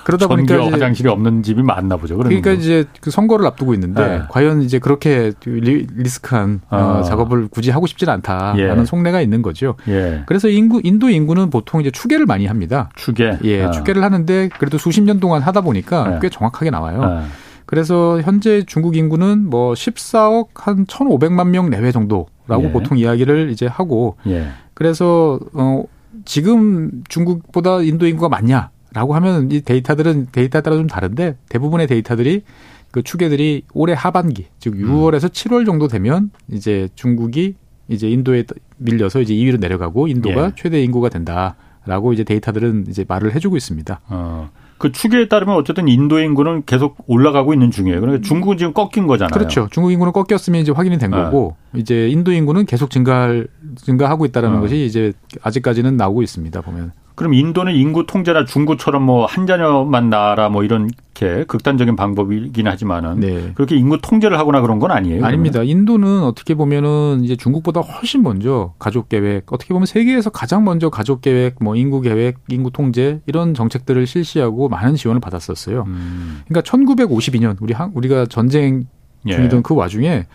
[0.07, 2.15] 그러다 보니까 화장실이 없는 집이 많나 보죠.
[2.15, 4.21] 그러니까 이제 그 선거를 앞두고 있는데 네.
[4.29, 6.77] 과연 이제 그렇게 리, 스크한 어.
[6.77, 8.85] 어, 작업을 굳이 하고 싶지는 않다라는 예.
[8.85, 9.75] 속내가 있는 거죠.
[9.89, 10.23] 예.
[10.25, 12.89] 그래서 인구 인도 인구는 보통 이제 추계를 많이 합니다.
[12.95, 13.37] 추계.
[13.43, 13.71] 예, 어.
[13.71, 16.19] 추계를 하는데 그래도 수십 년 동안 하다 보니까 네.
[16.21, 17.01] 꽤 정확하게 나와요.
[17.01, 17.27] 네.
[17.65, 22.71] 그래서 현재 중국 인구는 뭐 14억 한 1,500만 명 내외 정도라고 예.
[22.71, 24.47] 보통 이야기를 이제 하고 예.
[24.77, 25.85] 그래서 어
[26.23, 28.69] 지금 중국보다 인도 인구가 많냐?
[28.93, 32.43] 라고 하면 이 데이터들은 데이터에 따라 좀 다른데 대부분의 데이터들이
[32.91, 35.29] 그 추계들이 올해 하반기 즉 6월에서 음.
[35.29, 37.55] 7월 정도 되면 이제 중국이
[37.87, 38.43] 이제 인도에
[38.77, 40.51] 밀려서 이제 2위로 내려가고 인도가 예.
[40.55, 44.01] 최대 인구가 된다라고 이제 데이터들은 이제 말을 해주고 있습니다.
[44.09, 44.51] 어.
[44.77, 47.99] 그 추계에 따르면 어쨌든 인도 인구는 계속 올라가고 있는 중이에요.
[47.99, 49.31] 그러니까 중국은 지금 꺾인 거잖아요.
[49.31, 49.67] 그렇죠.
[49.71, 51.17] 중국 인구는 꺾였으면 이제 확인이 된 네.
[51.17, 54.61] 거고 이제 인도 인구는 계속 증가할 증가하고 있다라는 어.
[54.61, 56.61] 것이 이제 아직까지는 나오고 있습니다.
[56.61, 56.91] 보면.
[57.17, 63.51] 그럼 인도는 인구 통제나 중국처럼 뭐 한 자녀만 낳아라 뭐 이렇게 극단적인 방법이긴 하지만은 네.
[63.55, 65.25] 그렇게 인구 통제를 하거나 그런 건 아니에요.
[65.25, 65.59] 아닙니다.
[65.59, 65.69] 그러면?
[65.69, 71.21] 인도는 어떻게 보면은 이제 중국보다 훨씬 먼저 가족 계획, 어떻게 보면 세계에서 가장 먼저 가족
[71.21, 75.85] 계획, 뭐 인구 계획, 인구 통제 이런 정책들을 실시하고 많은 지원을 받았었어요.
[75.87, 76.41] 음.
[76.47, 78.85] 그러니까 1952년 우리 한 우리가 전쟁
[79.25, 79.33] 예.
[79.33, 79.61] 중이던 예.
[79.63, 80.25] 그 와중에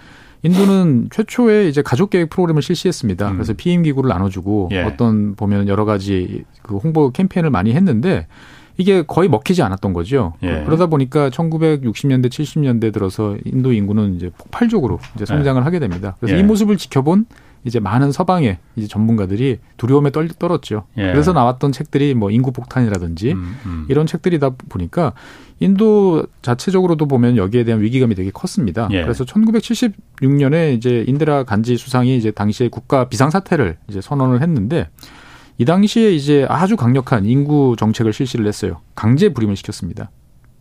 [0.42, 3.30] 인도는 최초의 이제 가족 계획 프로그램을 실시했습니다.
[3.30, 3.34] 음.
[3.34, 4.82] 그래서 피임 기구를 나눠주고 예.
[4.82, 8.26] 어떤 보면 여러 가지 그 홍보 캠페인을 많이 했는데
[8.76, 10.34] 이게 거의 먹히지 않았던 거죠.
[10.42, 10.62] 예.
[10.64, 15.64] 그러다 보니까 1960년대, 70년대 들어서 인도 인구는 이제 폭발적으로 이제 성장을 예.
[15.64, 16.16] 하게 됩니다.
[16.18, 16.42] 그래서 이 예.
[16.42, 17.26] 모습을 지켜본
[17.64, 20.84] 이제 많은 서방의 이제 전문가들이 두려움에 떨, 떨었죠.
[20.98, 21.12] 예.
[21.12, 23.86] 그래서 나왔던 책들이 뭐 인구 폭탄이라든지 음, 음.
[23.88, 25.12] 이런 책들이다 보니까
[25.60, 28.88] 인도 자체적으로도 보면 여기에 대한 위기감이 되게 컸습니다.
[28.90, 29.02] 예.
[29.02, 34.88] 그래서 1976년에 이제 인드라 간지 수상이 이제 당시에 국가 비상사태를 이제 선언을 했는데
[35.58, 38.80] 이 당시에 이제 아주 강력한 인구 정책을 실시를 했어요.
[38.96, 40.10] 강제 불임을 시켰습니다.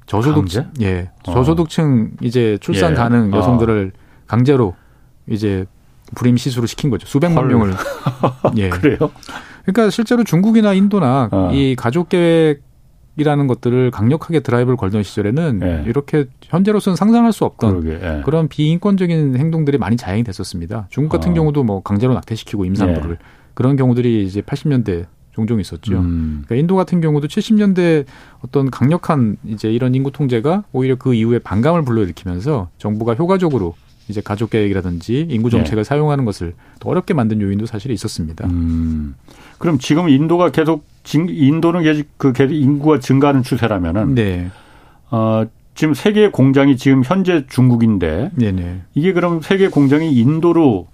[0.05, 1.33] 저소득 층, 예, 어.
[1.33, 2.95] 저소득층 이제 출산 예.
[2.95, 3.99] 가능 여성들을 어.
[4.27, 4.75] 강제로
[5.27, 5.65] 이제
[6.15, 7.07] 불임 시수로 시킨 거죠.
[7.07, 7.49] 수백만 헐.
[7.49, 7.73] 명을.
[8.57, 8.69] 예.
[8.69, 9.11] 그래요?
[9.65, 11.51] 그러니까 실제로 중국이나 인도나 어.
[11.53, 12.63] 이 가족 계획
[13.17, 15.83] 이라는 것들을 강력하게 드라이브를 걸던 시절에는 예.
[15.85, 18.21] 이렇게 현재로서는 상상할 수 없던 그러게, 예.
[18.23, 20.87] 그런 비인권적인 행동들이 많이 자행이 됐었습니다.
[20.89, 21.33] 중국 같은 어.
[21.33, 23.25] 경우도 뭐 강제로 낙태시키고 임산부를 예.
[23.53, 25.97] 그런 경우들이 이제 80년대 종종 있었죠.
[25.99, 26.43] 음.
[26.45, 28.05] 그러니까 인도 같은 경우도 70년대
[28.45, 33.75] 어떤 강력한 이제 이런 인구 통제가 오히려 그 이후에 반감을 불러일으키면서 정부가 효과적으로
[34.11, 35.87] 이제 가족 계획이라든지 인구 정책을 네.
[35.87, 38.47] 사용하는 것을 더 어렵게 만든 요인도 사실 있었습니다.
[38.47, 39.15] 음.
[39.57, 44.51] 그럼 지금 인도가 계속 인도는 계속 그 인구가 증가하는 추세라면은 네.
[45.09, 48.81] 어 지금 세계 공장이 지금 현재 중국인데 네네.
[48.93, 50.87] 이게 그럼 세계 공장이 인도로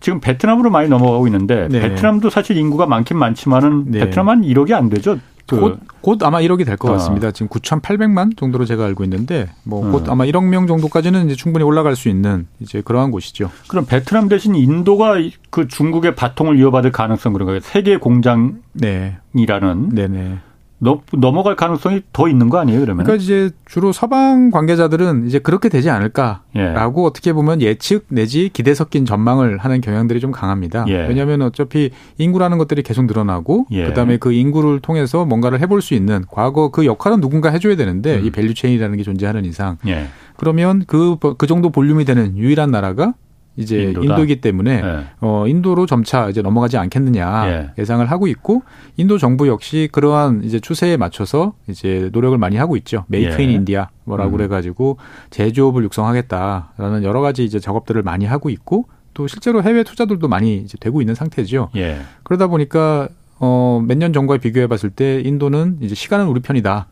[0.00, 1.80] 지금 베트남으로 많이 넘어가고 있는데 네.
[1.80, 4.00] 베트남도 사실 인구가 많긴 많지만은 네.
[4.00, 5.18] 베트남 한 1억이 안 되죠.
[5.46, 6.94] 그 곧, 곧 아마 1억이 될것 어.
[6.94, 7.30] 같습니다.
[7.30, 10.10] 지금 9,800만 정도로 제가 알고 있는데 뭐곧 음.
[10.10, 13.50] 아마 1억 명 정도까지는 이제 충분히 올라갈 수 있는 이제 그러한 곳이죠.
[13.68, 15.14] 그럼 베트남 대신 인도가
[15.50, 17.60] 그 중국의 바통을 이어받을 가능성 그런가요?
[17.60, 19.18] 세계 공장이라는 네.
[19.34, 20.38] 네네.
[20.78, 23.04] 넘어갈 가능성이 더 있는 거 아니에요, 그러면?
[23.04, 27.06] 그러니까 이제 주로 서방 관계자들은 이제 그렇게 되지 않을까라고 예.
[27.06, 30.84] 어떻게 보면 예측 내지 기대 섞인 전망을 하는 경향들이 좀 강합니다.
[30.88, 31.06] 예.
[31.06, 33.84] 왜냐하면 어차피 인구라는 것들이 계속 늘어나고 예.
[33.86, 38.24] 그다음에 그 인구를 통해서 뭔가를 해볼 수 있는 과거 그 역할은 누군가 해줘야 되는데 음.
[38.24, 40.08] 이 value chain이라는 게 존재하는 이상 예.
[40.36, 43.14] 그러면 그, 그 정도 볼륨이 되는 유일한 나라가
[43.56, 44.04] 이제 인도다.
[44.04, 45.04] 인도이기 때문에 네.
[45.20, 47.70] 어 인도로 점차 이제 넘어가지 않겠느냐 예.
[47.78, 48.62] 예상을 하고 있고
[48.96, 53.04] 인도 정부 역시 그러한 이제 추세에 맞춰서 이제 노력을 많이 하고 있죠.
[53.08, 54.36] Make in India 뭐라고 음.
[54.36, 54.98] 그래 가지고
[55.30, 60.76] 제조업을 육성하겠다라는 여러 가지 이제 작업들을 많이 하고 있고 또 실제로 해외 투자들도 많이 이제
[60.80, 61.70] 되고 있는 상태죠.
[61.76, 61.98] 예.
[62.24, 66.86] 그러다 보니까 어 몇 년 전과 비교해 봤을 때 인도는 이제 시간은 우리 편이다.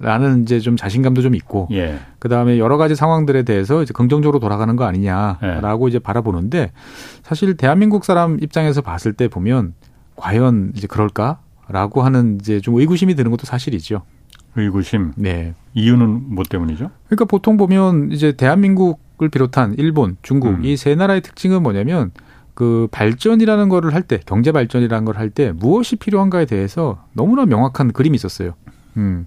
[0.00, 1.98] 라는 이제 좀 자신감도 좀 있고 예.
[2.18, 5.88] 그다음에 여러 가지 상황들에 대해서 이제 긍정적으로 돌아가는 거 아니냐라고 예.
[5.88, 6.70] 이제 바라보는데
[7.22, 9.74] 사실 대한민국 사람 입장에서 봤을 때 보면
[10.16, 14.02] 과연 이제 그럴까라고 하는 이제 좀 의구심이 드는 것도 사실이죠.
[14.56, 15.12] 의구심.
[15.16, 15.54] 네.
[15.74, 16.90] 이유는 뭐 때문이죠?
[17.06, 20.64] 그러니까 보통 보면 이제 대한민국을 비롯한 일본, 중국 음.
[20.64, 22.10] 이세 나라의 특징은 뭐냐면
[22.54, 27.92] 그 발전이라는 거를 할 때, 경제 발전이라는 걸 할 때 무엇이 필요한가에 대해서 너무나 명확한
[27.92, 28.54] 그림이 있었어요.
[28.96, 29.26] 음.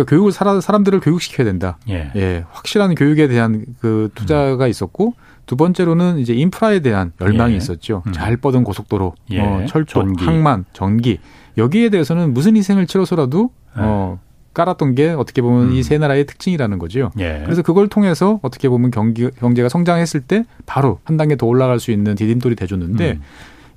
[0.00, 1.78] 그러니까 교육을 사람, 사람들을 교육시켜야 된다.
[1.88, 2.10] 예.
[2.16, 2.44] 예.
[2.50, 4.70] 확실한 교육에 대한 그 투자가 음.
[4.70, 5.14] 있었고
[5.46, 7.56] 두 번째로는 이제 인프라에 대한 열망이 예.
[7.56, 8.02] 있었죠.
[8.06, 8.12] 음.
[8.12, 9.40] 잘 뻗은 고속도로, 예.
[9.40, 10.24] 어, 철도, 전기.
[10.24, 11.18] 항만, 전기
[11.58, 13.80] 여기에 대해서는 무슨 희생을 치러서라도 예.
[13.82, 14.18] 어,
[14.54, 15.72] 깔았던 게 어떻게 보면 음.
[15.72, 17.10] 이세 나라의 특징이라는 거죠.
[17.18, 17.42] 예.
[17.44, 21.90] 그래서 그걸 통해서 어떻게 보면 경기 경제가 성장했을 때 바로 한 단계 더 올라갈 수
[21.90, 23.20] 있는 디딤돌이 돼줬는데 음.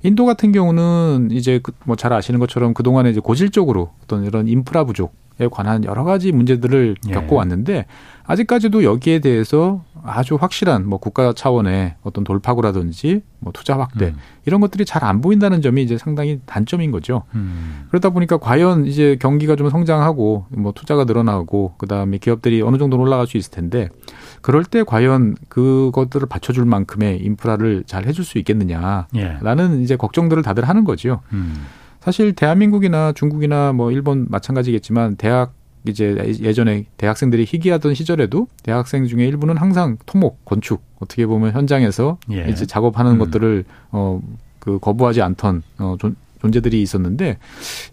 [0.02, 5.10] 인도 같은 경우는 이제 그 뭐잘 아시는 것처럼 그동안에 이제 고질적으로 어떤 이런 인프라 부족
[5.10, 7.12] 에 관한 여러 가지 문제들을 예.
[7.12, 7.86] 겪고 왔는데
[8.26, 14.16] 아직까지도 여기에 대해서 아주 확실한 뭐 국가 차원의 어떤 돌파구라든지 뭐 투자 확대 음.
[14.46, 17.24] 이런 것들이 잘 안 보인다는 점이 이제 상당히 단점인 거죠.
[17.34, 17.84] 음.
[17.88, 23.26] 그러다 보니까 과연 이제 경기가 좀 성장하고 뭐 투자가 늘어나고 그다음에 기업들이 어느 정도 올라갈
[23.26, 23.90] 수 있을 텐데
[24.40, 29.82] 그럴 때 과연 그것들을 받쳐줄 만큼의 인프라를 잘 해줄 수 있겠느냐라는 예.
[29.82, 31.20] 이제 걱정들을 다들 하는 거죠.
[31.34, 31.66] 음.
[32.04, 35.54] 사실 대한민국이나 중국이나 뭐 일본 마찬가지겠지만 대학
[35.86, 42.46] 이제 예전에 대학생들이 희귀하던 시절에도 대학생 중에 일부는 항상 토목, 건축 어떻게 보면 현장에서 예.
[42.48, 43.18] 이제 작업하는 음.
[43.18, 47.38] 것들을 어그 거부하지 않던 어 존, 존재들이 있었는데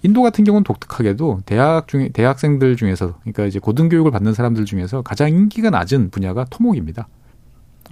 [0.04, 5.30] 인도 같은 경우는 독특하게도 대학 중에 대학생들 중에서 그러니까 이제 고등교육을 받는 사람들 중에서 가장
[5.30, 7.08] 인기가 낮은 분야가 토목입니다.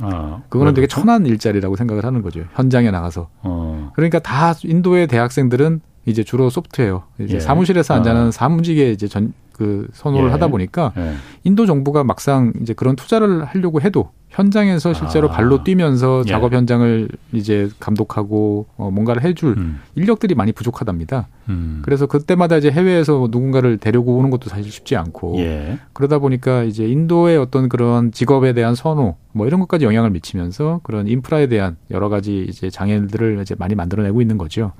[0.01, 2.45] 아, 그거는 되게 천한 일자리라고 생각을 하는 거죠.
[2.53, 3.29] 현장에 나가서.
[3.41, 3.91] 어.
[3.95, 7.39] 그러니까 다 인도의 대학생들은 이제 주로 소프트웨어 이제 예.
[7.39, 8.31] 사무실에서 앉아는 어.
[8.31, 10.31] 사무직에 이제 전 그 선호를 예.
[10.31, 11.15] 하다 보니까 예.
[11.43, 15.33] 인도 정부가 막상 이제 그런 투자를 하려고 해도 현장에서 실제로 아.
[15.33, 16.29] 발로 뛰면서 예.
[16.29, 19.81] 작업 현장을 이제 감독하고 어, 뭔가를 해줄 음.
[19.95, 21.27] 인력들이 많이 부족하답니다.
[21.49, 21.81] 음.
[21.83, 25.77] 그래서 그때마다 이제 해외에서 누군가를 데리고 오는 것도 사실 쉽지 않고 예.
[25.91, 31.09] 그러다 보니까 이제 인도의 어떤 그런 직업에 대한 선호 뭐 이런 것까지 영향을 미치면서 그런
[31.09, 34.71] 인프라에 대한 여러 가지 이제 장애들을 이제 많이 만들어내고 있는 거죠.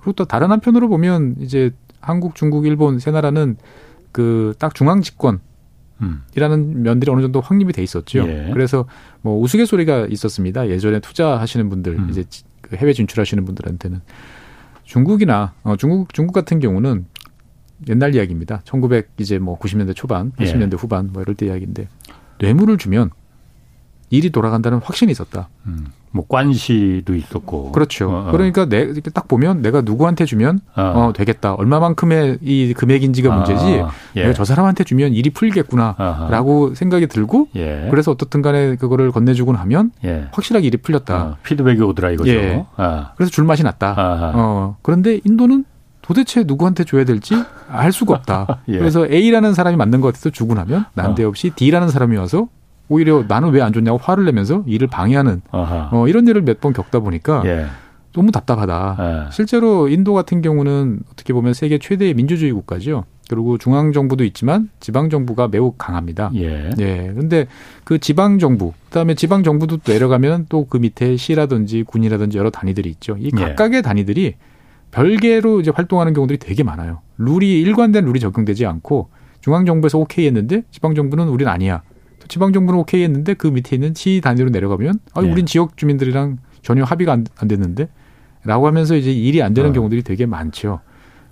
[0.00, 0.02] 예.
[0.02, 3.56] 그리고 또 다른 한편으로 보면 이제 한국, 중국, 일본 세 나라는
[4.12, 5.40] 그 딱 중앙 집권
[6.34, 8.20] 이라는 면들이 어느 정도 확립이 돼 있었죠.
[8.26, 8.50] 예.
[8.52, 8.86] 그래서
[9.20, 10.68] 뭐 우스갯소리가 있었습니다.
[10.68, 12.08] 예전에 투자하시는 분들 음.
[12.10, 12.24] 이제
[12.62, 14.00] 그 해외 진출하시는 분들한테는
[14.84, 17.06] 중국이나 어 중국 중국 같은 경우는
[17.88, 18.62] 옛날 이야기입니다.
[18.64, 20.76] 1900 이제 뭐 90년대 초반, 80년대 예.
[20.76, 21.88] 후반 뭐 이럴 때 이야기인데
[22.38, 23.10] 뇌물을 주면
[24.10, 25.48] 일이 돌아간다는 확신이 있었다.
[25.66, 25.86] 음.
[26.12, 27.72] 뭐 관시도 있었고.
[27.72, 28.10] 그렇죠.
[28.10, 28.32] 어, 어.
[28.32, 31.54] 그러니까 내 이렇게 딱 보면 내가 누구한테 주면 어, 어 되겠다.
[31.54, 33.80] 얼마만큼의 이 금액인지가 문제지.
[33.82, 34.22] 아, 예.
[34.22, 37.86] 내가 저 사람한테 주면 일이 풀리겠구나라고 생각이 들고 예.
[37.90, 40.28] 그래서 어떻든 간에 그거를 건네주고 나면 예.
[40.32, 41.22] 확실하게 일이 풀렸다.
[41.22, 42.30] 어, 피드백이 오더라 이거죠.
[42.30, 42.64] 예.
[42.76, 43.12] 아.
[43.16, 43.94] 그래서 줄 맛이 났다.
[44.34, 44.76] 어.
[44.82, 45.64] 그런데 인도는
[46.02, 47.34] 도대체 누구한테 줘야 될지
[47.68, 48.62] 알 수가 없다.
[48.68, 48.78] 예.
[48.78, 52.48] 그래서 A라는 사람이 맞는 것 같아서 주고 나면 난데없이 D라는 사람이 와서
[52.90, 55.40] 오히려 나는 왜 안 줬냐고 화를 내면서 일을 방해하는
[55.92, 57.66] 어, 이런 일을 몇 번 겪다 보니까 예.
[58.12, 58.96] 너무 답답하다.
[59.00, 59.30] 예.
[59.32, 63.04] 실제로 인도 같은 경우는 어떻게 보면 세계 최대의 민주주의 국가죠.
[63.30, 66.32] 그리고 중앙 정부도 있지만 지방 정부가 매우 강합니다.
[66.34, 66.70] 예.
[66.80, 67.12] 예.
[67.14, 67.46] 근데
[67.84, 73.16] 그 지방 정부, 그다음에 지방 정부도 내려가면 또 그 밑에 시라든지 군이라든지 여러 단위들이 있죠.
[73.20, 73.40] 이 예.
[73.40, 74.34] 각각의 단위들이
[74.90, 77.02] 별개로 이제 활동하는 경우들이 되게 많아요.
[77.18, 79.08] 룰이 일관된 룰이 적용되지 않고
[79.40, 81.82] 중앙 정부에서 오케이 했는데 지방 정부는 우리는 아니야.
[82.30, 85.30] 지방 정부는 오케이 했는데 그 밑에 있는 시 단위로 내려가면 아, 네.
[85.30, 87.88] 우린 지역 주민들이랑 전혀 합의가 안, 안 됐는데
[88.44, 89.72] 라고 하면서 이제 일이 안 되는 어.
[89.72, 90.80] 경우들이 되게 많죠.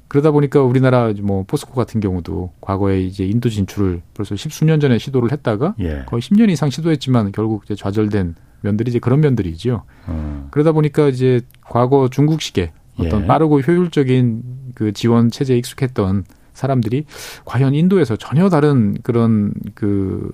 [0.09, 5.31] 그러다 보니까 우리나라 뭐 포스코 같은 경우도 과거에 이제 인도 진출을 벌써 십수년 전에 시도를
[5.33, 6.05] 했다가 예.
[6.07, 9.83] 거의 10년 이상 시도했지만 결국 이제 좌절된 면들이 이제 그런 면들이죠.
[10.07, 10.49] 어.
[10.51, 13.27] 그러다 보니까 이제 과거 중국식의 어떤 예.
[13.27, 14.43] 빠르고 효율적인
[14.75, 17.05] 그 지원 체제에 익숙했던 사람들이
[17.45, 20.33] 과연 인도에서 전혀 다른 그런 그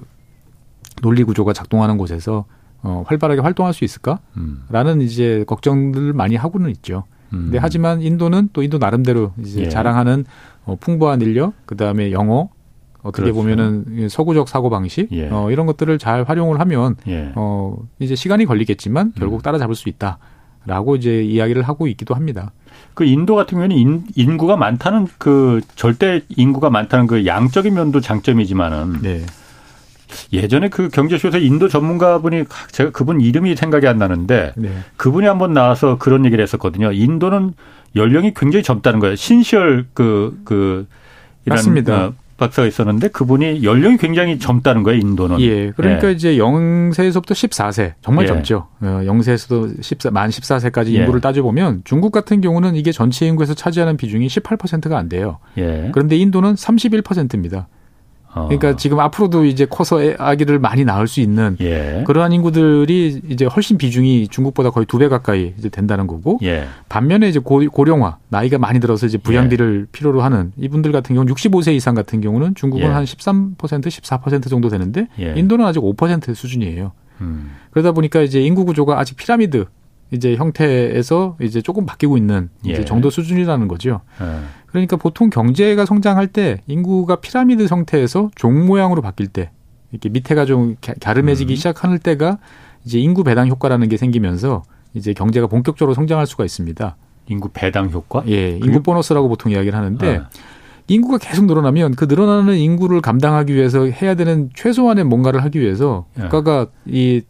[1.02, 2.44] 논리 구조가 작동하는 곳에서
[2.82, 4.18] 어, 활발하게 활동할 수 있을까?
[4.68, 7.04] 라는 이제 걱정들을 많이 하고는 있죠.
[7.32, 7.44] 음.
[7.44, 9.68] 근데 하지만 인도는 또 인도 나름대로 이제 예.
[9.68, 10.24] 자랑하는
[10.64, 12.50] 어, 풍부한 인력, 그 다음에 영어,
[13.02, 13.40] 어떻게 그렇죠.
[13.40, 15.28] 보면은 서구적 사고 방식 예.
[15.30, 17.32] 어, 이런 것들을 잘 활용을 하면 예.
[17.36, 19.42] 어, 이제 시간이 걸리겠지만 결국 음.
[19.42, 20.18] 따라잡을 수 있다
[20.66, 22.52] 라고 이제 이야기를 하고 있기도 합니다.
[22.94, 29.02] 그 인도 같은 경우는 인, 인구가 많다는 그 절대 인구가 많다는 그 양적인 면도 장점이지만은
[29.02, 29.20] 네.
[30.32, 34.70] 예전에 그 경제쇼에서 인도 전문가분이 제가 그분 이름이 생각이 안 나는데 네.
[34.96, 36.92] 그분이 한번 나와서 그런 얘기를 했었거든요.
[36.92, 37.54] 인도는
[37.96, 39.16] 연령이 굉장히 젊다는 거예요.
[39.16, 40.86] 신시열 그, 그,
[41.46, 42.06] 맞습니다.
[42.06, 45.40] 어, 박사가 있었는데 그분이 연령이 굉장히 젊다는 거예요, 인도는.
[45.40, 45.70] 예.
[45.70, 46.12] 그러니까 예.
[46.12, 47.92] 이제 0세에서부터 14세.
[48.02, 48.28] 정말 예.
[48.28, 48.66] 젊죠.
[48.82, 51.00] 0세에서도 14, 만 14세까지 예.
[51.00, 55.38] 인구를 따져보면 중국 같은 경우는 이게 전체 인구에서 차지하는 비중이 18%가 안 돼요.
[55.58, 55.90] 예.
[55.92, 57.68] 그런데 인도는 31%입니다.
[58.34, 58.46] 어.
[58.48, 62.02] 그러니까 지금 앞으로도 이제 커서 아기를 많이 낳을 수 있는 예.
[62.06, 66.66] 그러한 인구들이 이제 훨씬 비중이 중국보다 거의 두 배 가까이 이제 된다는 거고 예.
[66.88, 69.90] 반면에 이제 고, 고령화 나이가 많이 들어서 이제 부양비를 예.
[69.92, 72.90] 필요로 하는 이분들 같은 경우는 65세 이상 같은 경우는 중국은 예.
[72.90, 75.34] 한 13% 14% 정도 되는데 예.
[75.36, 76.92] 인도는 아직 5% 수준이에요.
[77.20, 77.52] 음.
[77.70, 79.66] 그러다 보니까 이제 인구 구조가 아직 피라미드
[80.10, 82.84] 이제 형태에서 이제 조금 바뀌고 있는 이제 예.
[82.84, 84.00] 정도 수준이라는 거죠.
[84.74, 84.86] 예.
[84.86, 89.50] 그러니까 보통 경제가 성장할 때 인구가 피라미드 형태에서 종 모양으로 바뀔 때
[89.92, 91.56] 이렇게 밑에가 좀 갸름해지기 음.
[91.56, 92.38] 시작하는 때가
[92.84, 96.96] 이제 인구 배당 효과라는 게 생기면서 이제 경제가 본격적으로 성장할 수가 있습니다.
[97.28, 98.22] 인구 배당 효과?
[98.28, 100.28] 예, 인구 보너스라고 보통 이야기를 하는데 아.
[100.88, 106.22] 인구가 계속 늘어나면 그 늘어나는 인구를 감당하기 위해서 해야 되는 최소한의 뭔가를 하기 위해서 예.
[106.22, 107.22] 국가가 이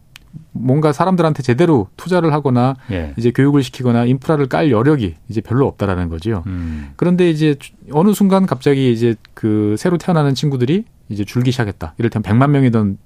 [0.53, 3.13] 뭔가 사람들한테 제대로 투자를 하거나 예.
[3.17, 6.43] 이제 교육을 시키거나 인프라를 깔 여력이 이제 별로 없다라는 거죠.
[6.47, 6.93] 음.
[6.97, 7.57] 그런데 이제
[7.93, 11.95] 어느 순간 갑자기 이제 그 새로 태어나는 친구들이 이제 줄기 시작했다.
[11.99, 12.99] 이를테면 100만 명이던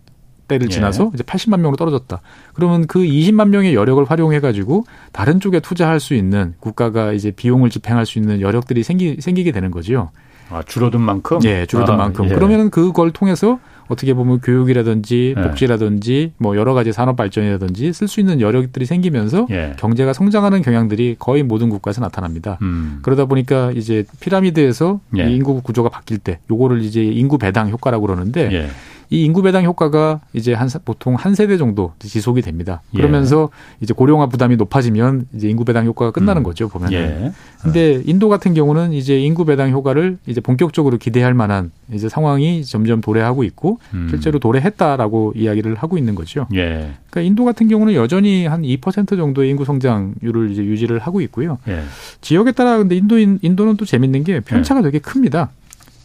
[0.48, 0.70] 때를 예.
[0.70, 1.10] 지나서 예.
[1.14, 2.20] 이제 80만 명으로 떨어졌다.
[2.54, 7.70] 그러면 그 20만 명의 여력을 활용해 가지고 다른 쪽에 투자할 수 있는 국가가 이제 비용을
[7.70, 10.10] 집행할 수 있는 여력들이 생기 생기게 되는 거죠.
[10.50, 11.38] 아, 줄어든 만큼?
[11.44, 12.24] 예, 줄어든 아, 만큼.
[12.24, 12.34] 예.
[12.34, 15.42] 그러면은 그걸 통해서 어떻게 보면 교육이라든지 예.
[15.42, 19.74] 복지라든지 뭐 여러 가지 산업 발전이라든지 쓸 수 있는 여력들이 생기면서 예.
[19.78, 22.58] 경제가 성장하는 경향들이 거의 모든 국가에서 나타납니다.
[22.62, 23.00] 음.
[23.02, 25.30] 그러다 보니까 이제 피라미드에서 예.
[25.30, 28.68] 인구 구조가 바뀔 때 요거를 이제 인구 배당 효과라고 그러는데 예.
[29.10, 32.82] 이 인구 배당 효과가 이제 한 보통 한 세대 정도 지속이 됩니다.
[32.94, 32.98] 예.
[32.98, 33.76] 그러면서 예.
[33.80, 36.44] 이제 고령화 부담이 높아지면 이제 인구 배당 효과가 끝나는 음.
[36.44, 36.92] 거죠 보면은.
[36.98, 37.32] 예.
[37.62, 43.00] 근데 인도 같은 경우는 이제 인구 배당 효과를 이제 본격적으로 기대할 만한 이제 상황이 점점
[43.00, 44.08] 도래하고 있고 음.
[44.10, 46.46] 실제로 도래했다라고 이야기를 하고 있는 거죠.
[46.54, 46.92] 예.
[47.10, 51.58] 그러니까 인도 같은 경우는 여전히 한 2% 정도의 인구 성장률을 이제 유지를 하고 있고요.
[51.68, 51.82] 예.
[52.20, 54.84] 지역에 따라 근데 인도 인도는 또 재밌는 게 편차가 예.
[54.84, 55.50] 되게 큽니다.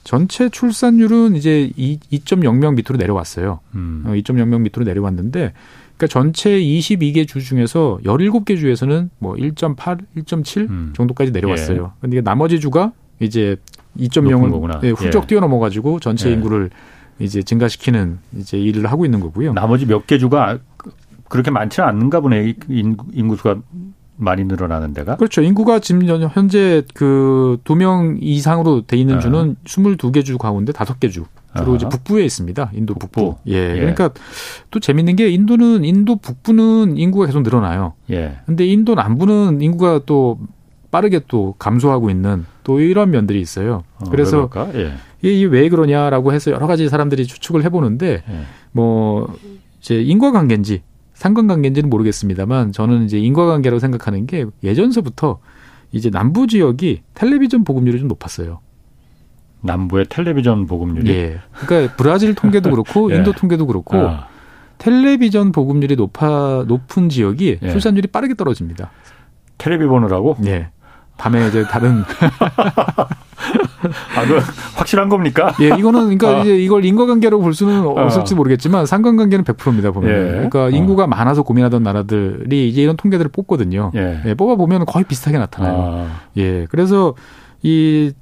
[0.04, 3.60] 전체 출산율은 이제 2.0명 밑으로 내려왔어요.
[3.76, 4.04] 음.
[4.06, 5.54] 2.0명 어, 밑으로 내려왔는데
[5.98, 10.94] 그러니까 전체 22개 주 중에서 17개 주에서는 뭐 1.8, 1.7 음.
[10.96, 11.84] 정도까지 내려왔어요.
[11.96, 12.00] 예.
[12.02, 13.56] 근데 나머지 주가 이제
[13.98, 15.28] 2.0을 네, 훌쩍 예.
[15.28, 16.34] 뛰어넘어 가지고 전체 예.
[16.34, 16.70] 인구를
[17.20, 19.54] 이제 증가시키는 이제 일을 하고 있는 거고요.
[19.54, 20.58] 나머지 몇 개 주가
[21.30, 22.56] 그렇게 많지는 않는가 보네.
[22.68, 23.56] 인구수가
[24.24, 25.16] 많이 늘어나는 데가?
[25.18, 25.42] 그렇죠.
[25.42, 29.20] 인구가 지금 현재 그 두 명 이상으로 돼 있는 아.
[29.20, 31.26] 주는 22개 주 가운데 5개 주.
[31.56, 31.76] 주로 아.
[31.76, 32.72] 이제 북부에 있습니다.
[32.74, 33.22] 인도 북부.
[33.36, 33.40] 북부.
[33.52, 33.72] 예.
[33.74, 33.76] 예.
[33.80, 34.10] 그러니까
[34.72, 37.94] 또 재밌는 게 인도는 인도 북부는 인구가 계속 늘어나요.
[38.10, 38.40] 예.
[38.48, 40.40] 근데 인도 남부는 인구가 또
[40.90, 43.84] 빠르게 또 감소하고 있는 또 이런 면들이 있어요.
[44.00, 44.94] 어, 그래서 예.
[45.22, 48.40] 이게 왜 그러냐라고 해서 여러 가지 사람들이 추측을 해보는데 예.
[48.72, 49.34] 뭐
[49.80, 50.82] 이제 인과관계인지
[51.24, 55.40] 상관관계인지는 모르겠습니다만 저는 이제 인과관계라고 생각하는 게 예전서부터
[55.94, 58.60] 이제 남부 지역이 텔레비전 보급률이 좀 높았어요.
[59.62, 61.10] 남부의 텔레비전 보급률이?
[61.10, 61.40] 예.
[61.54, 63.16] 그러니까 브라질 통계도 그렇고 예.
[63.16, 64.28] 인도 통계도 그렇고 아.
[64.80, 67.72] 텔레비전 보급률이 높아 높은 지역이 예.
[67.72, 68.92] 출산율이 빠르게 떨어집니다.
[69.58, 70.36] 텔레비 보느라고?
[70.46, 70.72] 예.
[71.18, 72.04] 밤에 이제 다른
[74.16, 74.40] 아, 그
[74.76, 75.54] 확실한 겁니까?
[75.62, 76.42] 예, 이거는 그러니까 아.
[76.42, 78.04] 이제 이걸 인과관계로 볼 수는 아.
[78.04, 80.10] 없을지 모르겠지만 상관관계는 100%입니다 보면.
[80.10, 80.32] 예.
[80.32, 80.70] 그러니까 어.
[80.70, 83.92] 인구가 많아서 고민하던 나라들이 이제 이런 통계들을 뽑거든요.
[83.96, 84.22] 예.
[84.26, 85.76] 예 뽑아 보면 거의 비슷하게 나타나요.
[85.78, 86.22] 아.
[86.38, 87.14] 예, 그래서
[87.62, 88.14] 이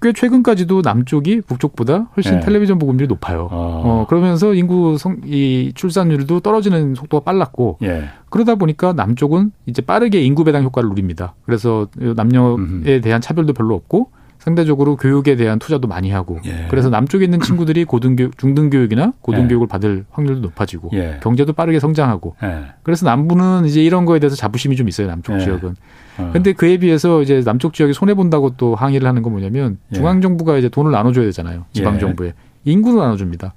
[0.00, 2.40] 꽤 최근까지도 남쪽이 북쪽보다 훨씬 예.
[2.40, 3.48] 텔레비전 보급률이 높아요.
[3.50, 3.56] 아.
[3.56, 8.04] 어, 그러면서 인구 성, 이 출산율도 떨어지는 속도가 빨랐고 예.
[8.30, 11.34] 그러다 보니까 남쪽은 이제 빠르게 인구 배당 효과를 누립니다.
[11.44, 16.66] 그래서 남녀에 대한 차별도 별로 없고 상대적으로 교육에 대한 투자도 많이 하고 예.
[16.70, 19.68] 그래서 남쪽에 있는 친구들이 고등교육, 중등교육이나 고등교육을 예.
[19.68, 21.18] 받을 확률도 높아지고 예.
[21.22, 22.66] 경제도 빠르게 성장하고 예.
[22.82, 25.40] 그래서 남부는 이제 이런 거에 대해서 자부심이 좀 있어요 남쪽 예.
[25.40, 25.76] 지역은.
[26.18, 26.30] 어.
[26.32, 29.96] 근데 그에 비해서 이제 남쪽 지역이 손해 본다고 또 항의를 하는 건 뭐냐면 예.
[29.96, 32.32] 중앙 정부가 이제 돈을 나눠줘야 되잖아요 지방 정부에
[32.64, 33.54] 인구로 나눠줍니다.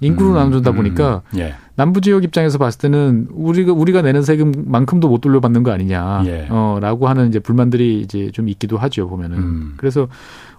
[0.00, 1.38] 인구로 음, 나눠준다 음, 보니까 음,
[1.76, 7.06] 남부 지역 입장에서 봤을 때는 우리가 우리가 내는 세금만큼도 못 돌려받는 거 아니냐라고 예.
[7.06, 9.74] 하는 이제 불만들이 이제 좀 있기도 하죠 보면은 음.
[9.76, 10.06] 그래서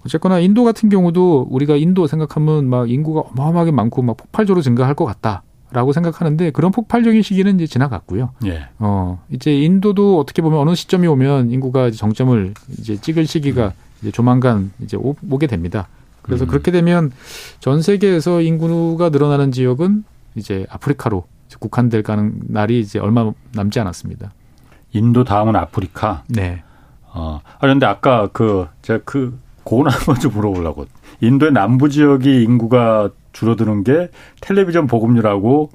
[0.05, 5.05] 어쨌거나 인도 같은 경우도 우리가 인도 생각하면 막 인구가 어마어마하게 많고 막 폭발적으로 증가할 것
[5.05, 5.43] 같다.
[5.71, 8.29] 라고 생각하는데 그런 폭발적인 시기는 이제 지나갔고요.
[8.45, 8.67] 예.
[8.79, 14.71] 어, 이제 인도도 어떻게 보면 어느 시점이 오면 인구가 정점을 이제 찍을 시기가 이제 조만간
[14.81, 15.87] 이제 오, 오게 됩니다.
[16.21, 16.47] 그래서 음.
[16.47, 17.11] 그렇게 되면
[17.59, 21.25] 전 세계에서 인구가 늘어나는 지역은 이제 아프리카로
[21.59, 24.33] 국한될 가능 날이 이제 얼마 남지 않았습니다.
[24.91, 26.23] 인도 다음은 아프리카.
[26.27, 26.63] 네.
[27.13, 27.41] 어.
[27.43, 30.85] 아 그런데 아까 그 제가 그 고건 한번 좀 물어보려고.
[31.21, 34.09] 인도의 남부 지역이 인구가 줄어드는 게
[34.41, 35.71] 텔레비전 보급률하고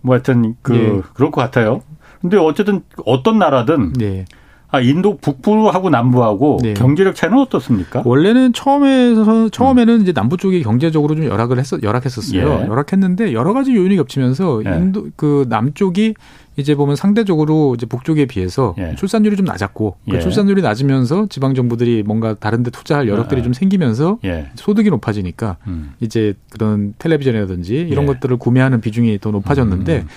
[0.00, 1.02] 뭐 하여튼 그 네.
[1.14, 1.82] 그럴 것 같아요.
[2.20, 4.24] 근데 어쨌든 어떤 나라든 네.
[4.74, 6.74] 아, 인도 북부하고 남부하고 네.
[6.74, 8.02] 경제력 차이는 어떻습니까?
[8.04, 10.02] 원래는 처음에서 처음에는 음.
[10.02, 12.62] 이제 남부 쪽이 경제적으로 좀 열악을 했었 열악했었어요.
[12.62, 12.66] 예.
[12.66, 14.76] 열악했는데 여러 가지 요인이 겹치면서 예.
[14.76, 16.14] 인도 그 남쪽이
[16.56, 18.96] 이제 보면 상대적으로 이제 북쪽에 비해서 예.
[18.96, 20.20] 출산율이 좀 낮았고 그 예.
[20.20, 23.44] 출산율이 낮으면서 지방 정부들이 뭔가 다른데 투자할 여력들이 아.
[23.44, 24.48] 좀 생기면서 예.
[24.56, 25.94] 소득이 높아지니까 음.
[26.00, 28.06] 이제 그런 텔레비전이라든지 이런 예.
[28.08, 30.08] 것들을 구매하는 비중이 더 높아졌는데 음.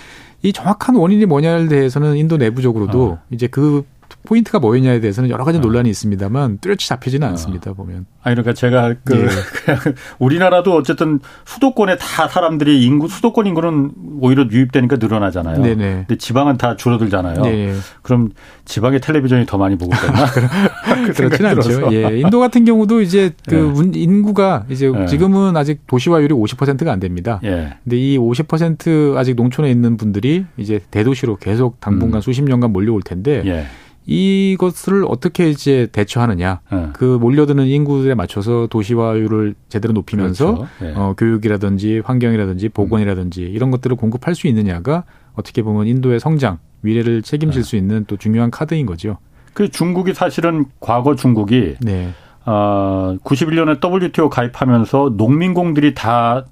[0.43, 3.19] 이 정확한 원인이 뭐냐에 대해서는 인도 내부적으로도 어.
[3.31, 3.83] 이제 그
[4.23, 5.61] 포인트가 뭐였냐에 대해서는 여러 가지 어.
[5.61, 7.31] 논란이 있습니다만 뚜렷이 잡히지는 어.
[7.31, 8.05] 않습니다 보면.
[8.21, 9.27] 아 그러니까 제가 그 예.
[9.63, 15.61] 그냥 우리나라도 어쨌든 수도권에 다 사람들이 인구 수도권 인구는 오히려 유입되니까 늘어나잖아요.
[15.61, 16.05] 네네.
[16.07, 17.41] 근데 지방은 다 줄어들잖아요.
[17.41, 17.73] 네.
[18.01, 18.31] 그럼
[18.65, 20.25] 지방의 텔레비전이 더 많이 보고 있나?
[21.05, 21.93] 그 그렇진 않죠.
[21.93, 22.19] 예.
[22.19, 23.99] 인도 같은 경우도 이제 그 예.
[23.99, 25.05] 인구가 이제 예.
[25.05, 27.39] 지금은 아직 도시화율이 50%가 안 됩니다.
[27.45, 27.77] 예.
[27.83, 32.21] 근데 이 50% 아직 농촌에 있는 분들이 이제 대도시로 계속 당분간 음.
[32.21, 33.65] 수십 년간 몰려올 텐데.
[34.09, 34.13] 예.
[34.13, 36.61] 이것을 어떻게 이제 대처하느냐.
[36.71, 36.87] 네.
[36.93, 40.67] 그 몰려드는 인구에 맞춰서 도시화율을 제대로 높이면서 그렇죠.
[40.81, 40.93] 네.
[40.95, 45.03] 어, 교육이라든지 환경이라든지 보건이라든지 이런 것들을 공급할 수 있느냐가
[45.35, 47.67] 어떻게 보면 인도의 성장, 미래를 책임질 네.
[47.67, 49.17] 수 있는 또 중요한 카드인 거죠.
[49.53, 52.09] 그 중국이 사실은 과거 중국이 네.
[52.45, 56.45] 어, 91년에 WTO 가입하면서 농민공들이 다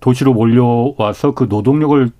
[0.00, 2.10] 도시로 몰려와서 그 노동력을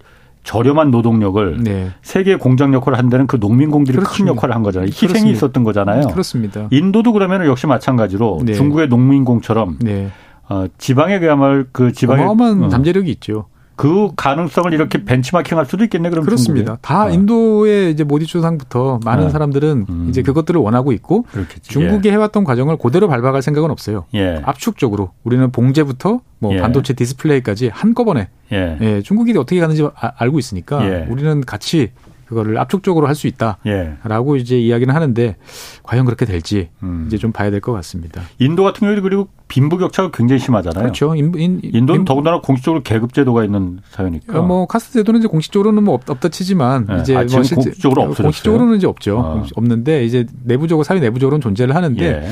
[0.47, 1.91] 저렴한 노동력을 네.
[2.03, 4.31] 세계 공장 역할을 한다는 그 농민공들이 그렇습니다.
[4.31, 4.87] 큰 역할을 한 거잖아요.
[4.87, 5.37] 희생이 그렇습니다.
[5.37, 6.07] 있었던 거잖아요.
[6.07, 6.69] 그렇습니다.
[6.71, 8.55] 인도도 그러면 역시 마찬가지로 네.
[8.55, 10.09] 중국의 농민공처럼 네.
[10.49, 12.69] 어, 지방에 그야말로 그 지방에 어마어마한 어.
[12.69, 13.47] 잠재력이 있죠.
[13.77, 16.09] 그 가능성을 이렇게 벤치마킹할 수도 있겠네.
[16.09, 16.65] 그럼 그렇습니다.
[16.65, 16.83] 중국에.
[16.83, 17.11] 다 어.
[17.11, 19.29] 인도의 이제 모디 조상부터 많은 어.
[19.29, 20.07] 사람들은 음.
[20.09, 21.71] 이제 그것들을 원하고 있고 그렇겠지.
[21.71, 22.13] 중국이 예.
[22.13, 24.07] 해왔던 과정을 그대로 밟아갈 생각은 없어요.
[24.15, 24.41] 예.
[24.45, 26.61] 압축적으로 우리는 봉제부터 뭐 예.
[26.61, 28.79] 반도체 디스플레이까지 한꺼번에 예.
[28.81, 29.03] 예.
[29.03, 31.07] 중국이 어떻게 가는지 아, 알고 있으니까 예.
[31.11, 31.93] 우리는 같이
[32.27, 34.41] 그거를 압축적으로 할 수 있다라고 예.
[34.41, 35.37] 이제 이야기는 하는데
[35.85, 37.05] 과연 그렇게 될지 음.
[37.07, 38.21] 이제 좀 봐야 될 것 같습니다.
[38.39, 40.83] 인도 같은 경우에 그리고 빈부격차가 굉장히 심하잖아요.
[40.83, 41.15] 그렇죠.
[41.15, 44.41] 인, 인, 도는 빈, 더군다나 공식적으로 계급 제도가 있는 사회니까.
[44.41, 47.01] 어, 뭐 카스트 제도는 이제 공식적으로는 뭐 없, 다 치지만 네.
[47.01, 48.25] 이제 아, 뭐 공식적으로 없어졌어요.
[48.25, 49.21] 공식적으로는 이제 없죠.
[49.21, 49.45] 아.
[49.55, 52.29] 없는데 이제 내부적으로 사회 내부적으로는 존재를 하는데 예.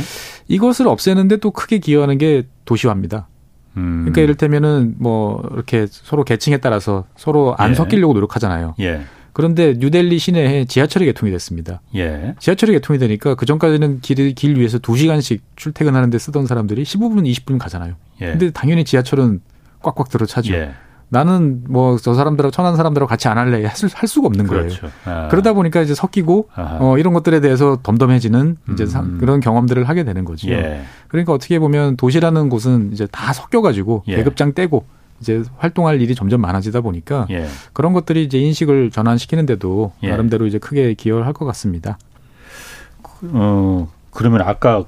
[0.49, 3.29] 이것을 없애는데 또 크게 기여하는 게 도시화입니다.
[3.77, 4.01] 음.
[4.03, 7.75] 그러니까 이를테면은 뭐 이렇게 서로 계층에 따라서 서로 안 예.
[7.75, 8.75] 섞이려고 노력하잖아요.
[9.35, 9.37] 예.
[9.37, 11.81] 그런데 뉴델리 시내에 지하철이 개통이 됐습니다.
[11.95, 12.35] 예.
[12.39, 17.95] 지하철이 개통이 되니까 그 전까지는 길, 길 위에서 2시간씩 출퇴근하는데 쓰던 사람들이 15분, 20분 가잖아요.
[18.23, 18.27] 예.
[18.27, 19.41] 근데 당연히 지하철은
[19.83, 20.55] 꽉꽉 들어 차죠.
[20.55, 20.73] 예.
[21.11, 24.63] 나는 뭐 저 사람들하고 천한 사람들하고 같이 안 할래 할, 할 수가 없는 거예요.
[24.65, 24.91] 그렇죠.
[25.05, 25.29] 아.
[25.29, 29.19] 그러다 보니까 이제 섞이고 어, 이런 것들에 대해서 덤덤해지는 이제 음.
[29.21, 30.49] 그런 경험들을 하게 되는 거죠.
[30.51, 30.83] 예.
[31.09, 34.17] 그러니까 어떻게 보면 도시라는 곳은 이제 다 섞여가지고 예.
[34.17, 34.87] 계급장 떼고
[35.21, 37.47] 이제 활동할 일이 점점 많아지다 보니까 예.
[37.73, 40.11] 그런 것들이 이제 인식을 전환시키는데도 예.
[40.11, 41.99] 나름대로 이제 크게 기여를 할 것 같습니다.
[43.33, 44.85] 어 그러면 아까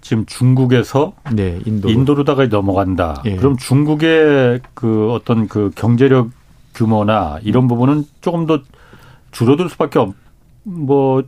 [0.00, 1.92] 지금 중국에서 네, 인도로.
[1.92, 3.22] 인도로다가 넘어간다.
[3.24, 3.36] 예.
[3.36, 6.30] 그럼 중국의 그 어떤 그 경제력
[6.74, 8.60] 규모나 이런 부분은 조금 더
[9.30, 10.14] 줄어들 수밖에 없.
[10.64, 11.22] 뭐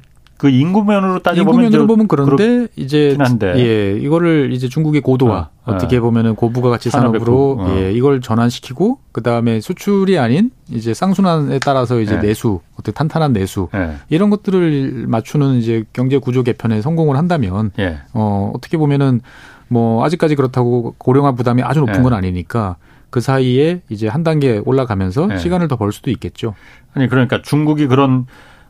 [0.45, 3.55] 그 인구면으로 따져보면 인구면으로 보면 그런데 이제 한데.
[3.57, 6.01] 예 이거를 이제 중국의 고도화 어, 떻게 어.
[6.03, 7.75] 보면은 고부가가치 산업으로 어.
[7.79, 12.21] 예 이걸 전환시키고 그 다음에 수출이 아닌 이제 쌍순환에 따라서 이제 예.
[12.21, 13.93] 내수 어떻게 탄탄한 내수 예.
[14.11, 18.01] 이런 것들을 맞추는 이제 경제 구조 개편에 성공을 한다면 예.
[18.13, 19.23] 어 어떻게 보면은
[19.69, 22.03] 뭐 아직까지 그렇다고 고령화 부담이 아주 높은 예.
[22.03, 22.77] 건 아니니까
[23.09, 25.39] 그 사이에 이제 한 단계 올라가면서 예.
[25.39, 26.55] 시간을 더 벌 수도 있겠죠.
[26.93, 28.27] 아니 그러니까 중국이 그런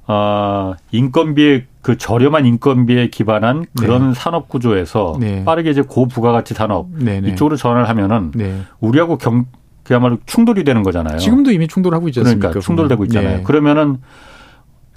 [0.06, 4.14] 어, 인건비의 그 저렴한 인건비에 기반한 그런 네.
[4.14, 5.44] 산업 구조에서 네.
[5.44, 7.20] 빠르게 이제 고부가가치 산업 네네.
[7.20, 7.28] 네.
[7.30, 8.62] 이쪽으로 전환을 하면은 네.
[8.80, 9.46] 우리하고 경
[9.82, 11.18] 그야말로 충돌이 되는 거잖아요.
[11.18, 12.48] 지금도 이미 충돌하고 있지 않습니까?
[12.48, 13.38] 그러니까 충돌되고 있잖아요.
[13.38, 13.42] 네.
[13.42, 13.98] 그러면은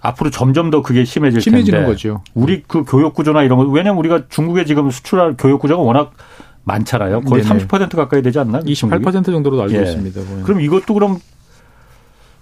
[0.01, 2.21] 앞으로 점점 더 그게 심해질 심해지는 텐데 거죠.
[2.33, 6.13] 우리 그 교육 구조나 이런 거 왜냐면 우리가 중국에 지금 수출할 교육 구조가 워낙
[6.63, 7.21] 많잖아요.
[7.21, 7.65] 거의 네네.
[7.65, 8.59] 30% 가까이 되지 않나?
[8.59, 9.81] 28% 정도로 알고 예.
[9.83, 10.43] 있습니다.
[10.43, 11.19] 그럼 이것도 그럼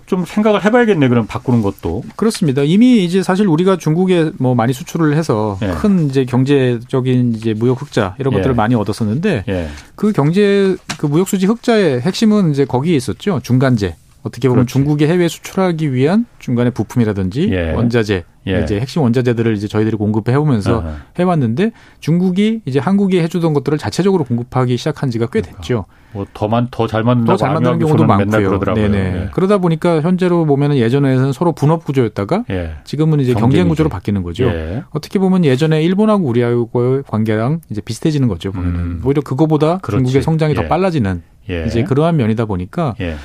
[0.05, 1.07] 좀 생각을 해봐야겠네.
[1.07, 2.03] 그럼 바꾸는 것도.
[2.15, 2.61] 그렇습니다.
[2.63, 5.71] 이미 이제 사실 우리가 중국에 뭐 많이 수출을 해서 예.
[5.71, 8.37] 큰 이제 경제적인 이제 무역 흑자 이런 예.
[8.37, 9.67] 것들을 많이 얻었었는데 예.
[9.95, 13.39] 그 경제 그 무역 수지 흑자의 핵심은 이제 거기에 있었죠.
[13.41, 13.95] 중간재.
[14.25, 14.73] 어떻게 보면 그렇지.
[14.73, 17.71] 중국에 해외 수출하기 위한 중간에 부품이라든지 예.
[17.73, 18.61] 원자재 예.
[18.63, 20.83] 이제 핵심 원자재들을 이제 저희들이 공급해 오면서
[21.19, 25.61] 해왔는데 중국이 이제 한국이 해주던 것들을 자체적으로 공급하기 시작한 지가 꽤 그러니까.
[25.61, 25.85] 됐죠.
[26.11, 28.59] 뭐 더만 더 잘 만든다고 더잘 만드는 경우도 많고요.
[28.73, 28.87] 네네.
[28.87, 29.29] 네.
[29.33, 32.77] 그러다 보니까 현재로 보면은 예전에는 서로 분업 구조였다가 예.
[32.83, 34.45] 지금은 이제 경쟁 구조로 바뀌는 거죠.
[34.45, 34.83] 예.
[34.89, 38.51] 어떻게 보면 예전에 일본하고 우리하고의 관계랑 이제 비슷해지는 거죠.
[38.51, 39.01] 보면은 음.
[39.05, 39.99] 오히려 그거보다 그렇지.
[40.03, 40.67] 중국의 성장이 더 예.
[40.67, 41.21] 빨라지는
[41.51, 41.65] 예.
[41.67, 43.15] 이제 그러한 면이다 보니까 예.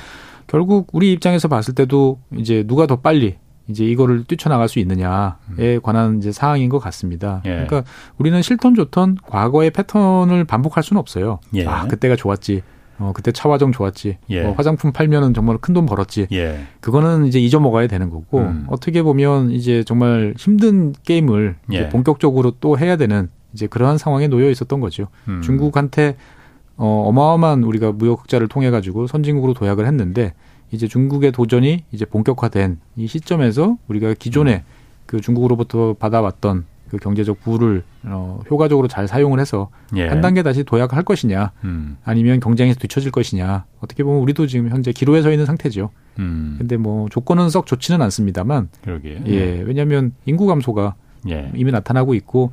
[0.51, 3.37] 결국 우리 입장에서 봤을 때도 이제 누가 더 빨리
[3.69, 5.79] 이제 이거를 뛰쳐나갈 수 있느냐에 음.
[5.81, 7.41] 관한 이제 사항인 것 같습니다.
[7.45, 7.51] 예.
[7.51, 7.83] 그러니까
[8.17, 11.39] 우리는 싫던 좋던 과거의 패턴을 반복할 수는 없어요.
[11.55, 11.65] 예.
[11.65, 12.63] 아 그때가 좋았지.
[12.99, 14.17] 어 그때 차화정 좋았지.
[14.29, 14.43] 예.
[14.43, 16.27] 어, 화장품 팔면은 정말 큰 돈 벌었지.
[16.33, 16.65] 예.
[16.81, 18.65] 그거는 이제 잊어먹어야 되는 거고 음.
[18.67, 21.89] 어떻게 보면 이제 정말 힘든 게임을 이제 예.
[21.89, 25.07] 본격적으로 또 해야 되는 이제 그러한 상황에 놓여 있었던 거죠.
[25.29, 25.41] 음.
[25.41, 26.17] 중국한테
[26.81, 30.33] 어, 어마어마한 우리가 무역 흑자를 통해 가지고 선진국으로 도약을 했는데
[30.71, 34.61] 이제 중국의 도전이 이제 본격화된 이 시점에서 우리가 기존에 음.
[35.05, 40.07] 그 중국으로부터 받아왔던 그 경제적 부를 어, 효과적으로 잘 사용을 해서 예.
[40.07, 41.97] 한 단계 다시 도약을 할 것이냐 음.
[42.03, 45.91] 아니면 경쟁에서 뒤처질 것이냐 어떻게 보면 우리도 지금 현재 기로에 서 있는 상태죠.
[46.17, 46.55] 음.
[46.57, 49.21] 근데 뭐 조건은 썩 좋지는 않습니다만 그러게.
[49.27, 50.95] 예 왜냐하면 인구 감소가
[51.29, 51.51] 예.
[51.53, 52.51] 이미 나타나고 있고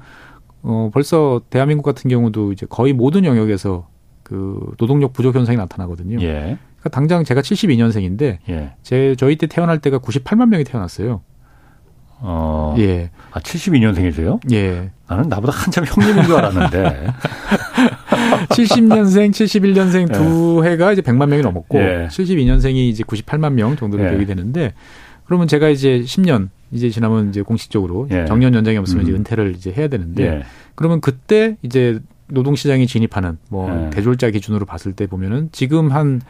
[0.62, 3.86] 어 벌써 대한민국 같은 경우도 이제 거의 모든 영역에서
[4.28, 6.20] 그 노동력 부족 현상이 나타나거든요.
[6.20, 6.58] 예.
[6.78, 8.72] 그러니까 당장 제가 72년생인데 예.
[8.82, 11.22] 제 저희 때 태어날 때가 98만 명이 태어났어요.
[12.20, 12.74] 어.
[12.78, 13.10] 예.
[13.30, 14.40] 아, 72년생이세요?
[14.52, 14.90] 예.
[15.08, 17.06] 나는 나보다 한참 형님인 줄 알았는데.
[18.50, 20.70] 70년생, 71년생 두 예.
[20.70, 22.08] 해가 이제 100만 명이 넘었고 예.
[22.10, 24.10] 72년생이 이제 98만 명 정도로 예.
[24.10, 24.74] 되게 되는데
[25.24, 28.26] 그러면 제가 이제 10년 이제 지나면 이제 공식적으로 예.
[28.26, 29.08] 정년 연장이 없으면 음.
[29.08, 30.42] 이제 은퇴를 이제 해야 되는데 예.
[30.74, 33.90] 그러면 그때 이제 노동시장에 진입하는 뭐 네.
[33.90, 36.20] 대졸자 기준으로 봤을 때 보면은 지금 한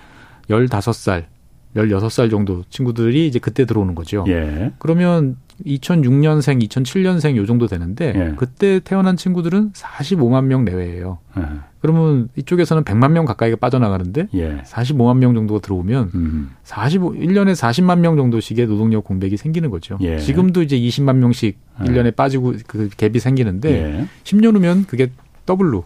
[0.51, 1.29] 열다섯 살
[1.77, 4.25] 열여섯 살 정도 친구들이 이제 그때 들어오는 거죠.
[4.29, 4.73] 예.
[4.79, 5.37] 그러면
[5.67, 8.35] 2006년생, 2007년생 요 정도 되는데 예.
[8.37, 11.19] 그때 태어난 친구들은 45만 명 내외예요.
[11.37, 11.43] 예.
[11.81, 14.63] 그러면 이쪽에서는 100만 명 가까이가 빠져나가는데 예.
[14.63, 16.51] 45만 명 정도가 들어오면 음.
[16.65, 19.99] 45 1년에 40만 명 정도씩의 노동력 공백이 생기는 거죠.
[20.01, 20.19] 예.
[20.19, 22.11] 지금도 이제 20만 명씩 1년에 예.
[22.13, 25.11] 빠지고 그 갭이 생기는데 10년 후면 그게
[25.49, 25.85] 더블로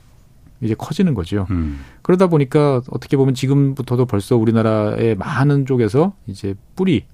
[0.60, 1.46] 이제 커지는 거죠.
[1.50, 1.80] 음.
[2.02, 7.04] 그러다 보니까 어떻게 보면 지금부터도 벌써 우리나라의 많은 쪽에서 이제 뿌리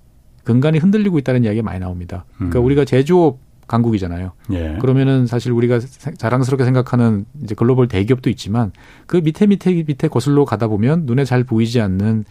[0.44, 2.24] 근간이 흔들리고 있다는 이야기가 많이 나옵니다.
[2.36, 2.64] 그러니까 음.
[2.64, 4.32] 우리가 제조업 강국이잖아요.
[4.53, 4.78] 예.
[4.80, 5.78] 그러면은 사실 우리가
[6.16, 8.72] 자랑스럽게 생각하는 이제 글로벌 대기업도 있지만
[9.07, 12.24] 그 밑에 밑에 밑에 거슬러 가다 보면 눈에 잘 보이지 않는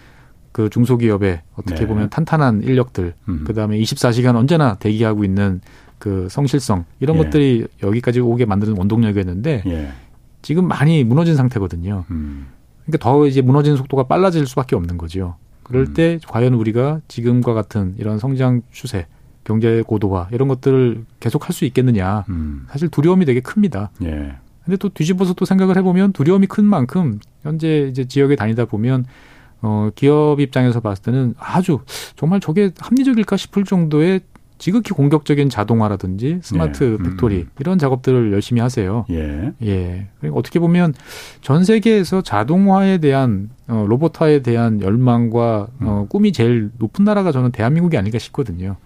[0.51, 1.87] 그 중소기업의 어떻게 네.
[1.87, 3.43] 보면 탄탄한 인력들, 음.
[3.45, 5.61] 그 다음에 24시간 언제나 대기하고 있는
[5.99, 7.23] 그 성실성 이런 예.
[7.23, 9.91] 것들이 여기까지 오게 만드는 원동력이었는데 예.
[10.41, 12.05] 지금 많이 무너진 상태거든요.
[12.11, 12.47] 음.
[12.85, 15.35] 그러니까 더 이제 무너지는 속도가 빨라질 수밖에 없는 거죠.
[15.63, 15.93] 그럴 음.
[15.93, 19.07] 때 과연 우리가 지금과 같은 이런 성장 추세,
[19.43, 22.25] 경제 고도화 이런 것들을 계속 할 수 있겠느냐.
[22.29, 22.65] 음.
[22.69, 23.91] 사실 두려움이 되게 큽니다.
[24.03, 24.37] 예.
[24.63, 29.05] 근데 또 뒤집어서 또 생각을 해보면 두려움이 큰 만큼 현재 이제 지역에 다니다 보면
[29.61, 31.79] 어, 기업 입장에서 봤을 때는 아주
[32.15, 34.21] 정말 저게 합리적일까 싶을 정도의
[34.57, 37.03] 지극히 공격적인 자동화라든지 스마트 예.
[37.03, 37.49] factory 음.
[37.59, 39.05] 이런 작업들을 열심히 하세요.
[39.09, 39.51] 예.
[39.63, 40.07] 예.
[40.19, 40.93] 그러니까 어떻게 보면
[41.41, 45.87] 전 세계에서 자동화에 대한 어, 로봇화에 대한 열망과 음.
[45.87, 48.77] 어, 꿈이 제일 높은 나라가 저는 대한민국이 아닐까 싶거든요.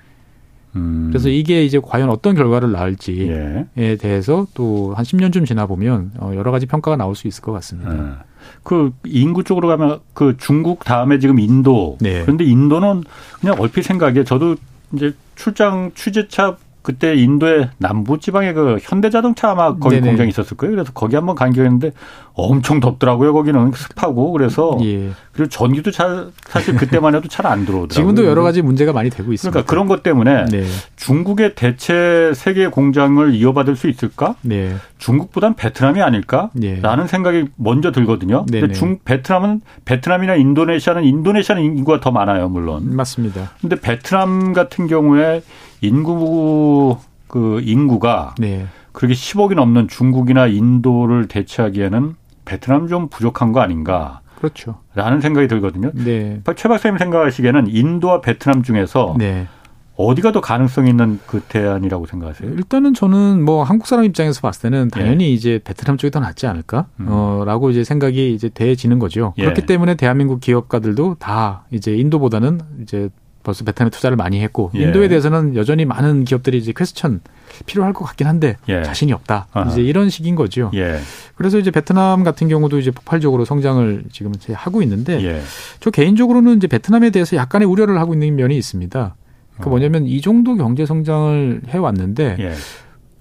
[0.76, 1.10] 음.
[1.10, 3.96] 그래서 이게 이제 과연 어떤 결과를 낳을지에 예.
[3.98, 7.94] 대해서 또 한 10년쯤 지나 보면 어, 여러 가지 평가가 나올 수 있을 것 같습니다.
[7.94, 8.32] 예.
[8.64, 11.98] 그 인구 쪽으로 가면 그 중국 다음에 지금 인도.
[12.00, 12.22] 네.
[12.22, 13.04] 그런데 인도는
[13.40, 14.56] 그냥 얼핏 생각에 저도
[14.94, 20.08] 이제 출장 취재차 그때 인도의 남부 지방에 그 현대자동차 아마 거기 네네.
[20.08, 20.76] 공장이 있었을 거예요.
[20.76, 21.92] 그래서 거기 한번 간격했는데
[22.34, 23.34] 엄청 덥더라고요.
[23.34, 25.12] 거기는 습하고 그래서 예.
[25.32, 27.94] 그리고 전기도 잘 사실 그때만 해도 잘 안 들어오더라고요.
[27.94, 29.52] 지금도 여러 가지 문제가 많이 되고 있습니다.
[29.52, 30.64] 그러니까 그런 것 때문에 네.
[30.96, 34.36] 중국의 대체 세계 공장을 이어받을 수 있을까?
[34.42, 34.76] 네.
[35.00, 37.08] 중국보단 베트남이 아닐까라는 네.
[37.08, 38.46] 생각이 먼저 들거든요.
[38.48, 38.62] 네네.
[38.62, 42.96] 근데 중 베트남은 베트남이나 인도네시아는 인도네시아는 인구가 더 많아요, 물론.
[42.96, 43.52] 맞습니다.
[43.60, 45.42] 근데 베트남 같은 경우에
[45.82, 48.68] 인구 그 인구가 네.
[48.92, 52.16] 그렇게 10억이 넘는 중국이나 인도를 대체하기에는
[52.46, 54.22] 베트남 좀 부족한 거 아닌가.
[54.38, 54.80] 그렇죠.
[54.96, 55.92] 라는 생각이 들거든요.
[55.94, 56.42] 네.
[56.56, 59.48] 최 박사님 생각하시기에는 인도와 베트남 중에서 네.
[59.96, 62.52] 어디가 더 가능성 있는 그 대안이라고 생각하세요?
[62.52, 65.30] 일단은 저는 뭐 한국 사람 입장에서 봤을 때는 당연히 예.
[65.30, 66.88] 이제 베트남 쪽이 더 낫지 않을까?
[67.00, 67.06] 음.
[67.10, 69.34] 어 라고 이제 생각이 이제 돼지는 거죠.
[69.38, 69.44] 예.
[69.44, 73.10] 그렇기 때문에 대한민국 기업가들도 다 이제 인도보다는 이제
[73.44, 74.84] 벌써 베트남에 투자를 많이 했고 예.
[74.84, 77.22] 인도에 대해서는 여전히 많은 기업들이 이제 퀘스천
[77.66, 78.84] 필요할 것 같긴 한데 예.
[78.84, 79.48] 자신이 없다.
[79.52, 79.70] 아하.
[79.70, 80.72] 이제 이런 식인 거죠.
[80.74, 81.00] 예.
[81.36, 85.42] 그래서 이제 베트남 같은 경우도 이제 폭발적으로 성장을 지금 하고 있는데 예.
[85.80, 89.16] 저 개인적으로는 이제 베트남에 대해서 약간의 우려를 하고 있는 면이 있습니다.
[89.60, 92.54] 그 뭐냐면 이 정도 경제 성장을 해 왔는데 예.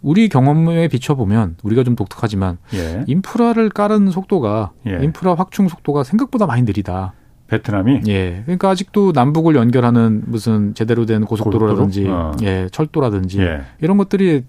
[0.02, 3.04] 우리 경험에 비춰보면 우리가 좀 독특하지만 예.
[3.06, 7.12] 인프라를 깔은 속도가 인프라 확충 속도가 생각보다 많이 느리다.
[7.50, 8.02] 베트남이?
[8.08, 8.42] 예.
[8.44, 12.18] 그러니까 아직도 남북을 연결하는 무슨 제대로 된 고속도로라든지 고속도로?
[12.28, 12.32] 어.
[12.42, 13.62] 예, 철도라든지 예.
[13.80, 14.44] 이런 것들이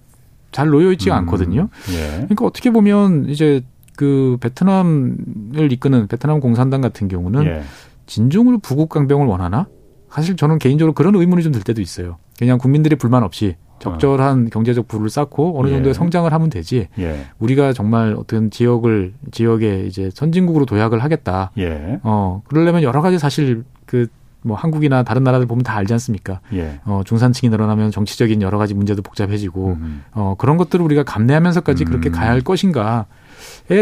[0.52, 1.20] 잘 놓여 있지가 음.
[1.20, 1.70] 않거든요.
[1.94, 2.12] 예.
[2.22, 3.62] 그러니까 어떻게 보면 이제
[3.96, 7.62] 그 베트남을 이끄는 베트남 공산당 같은 경우는 예.
[8.06, 9.68] 진정으로 부국 강병을 원하나?
[10.10, 12.18] 사실 저는 개인적으로 그런 의문이 좀 들 때도 있어요.
[12.38, 14.50] 그냥 국민들이 불만 없이 적절한 어.
[14.52, 15.94] 경제적 부를 쌓고 어느 정도의 예.
[15.94, 16.88] 성장을 하면 되지.
[17.00, 17.26] 예.
[17.40, 21.52] 우리가 정말 어떤 지역을 지역에 이제 선진국으로 도약을 하겠다.
[21.58, 22.00] 예.
[22.04, 24.08] 어 그러려면 여러 가지 사실 그
[24.44, 26.40] 뭐 한국이나 다른 나라들 보면 다 알지 않습니까?
[26.54, 26.80] 예.
[26.86, 30.04] 어 중산층이 늘어나면 정치적인 여러 가지 문제도 복잡해지고 음.
[30.14, 31.86] 어 그런 것들을 우리가 감내하면서까지 음.
[31.86, 33.06] 그렇게 가야 할 것인가에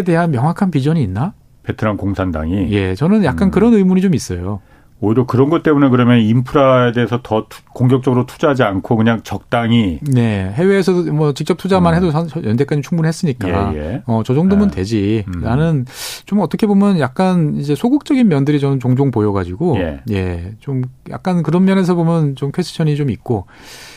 [0.06, 1.34] 대한 명확한 비전이 있나?
[1.64, 3.52] 베트남 공산당이 예 저는 약간 음.
[3.52, 4.60] 그런 의문이 좀 있어요.
[5.02, 10.52] 오히려 그런 것 때문에 그러면 인프라에 대해서 더 투, 공격적으로 투자하지 않고 그냥 적당히 네
[10.54, 12.10] 해외에서도 뭐 직접 투자만 음.
[12.10, 14.04] 해도 여태까지 충분했으니까 예, 예.
[14.06, 14.76] 어 저 정도면 예.
[14.76, 15.42] 되지 음.
[15.42, 15.86] 나는
[16.26, 20.02] 좀 어떻게 보면 약간 이제 소극적인 면들이 저는 종종 보여가지고 예.
[20.10, 23.46] 예좀 약간 그런 면에서 보면 좀 퀘스천이 좀 있고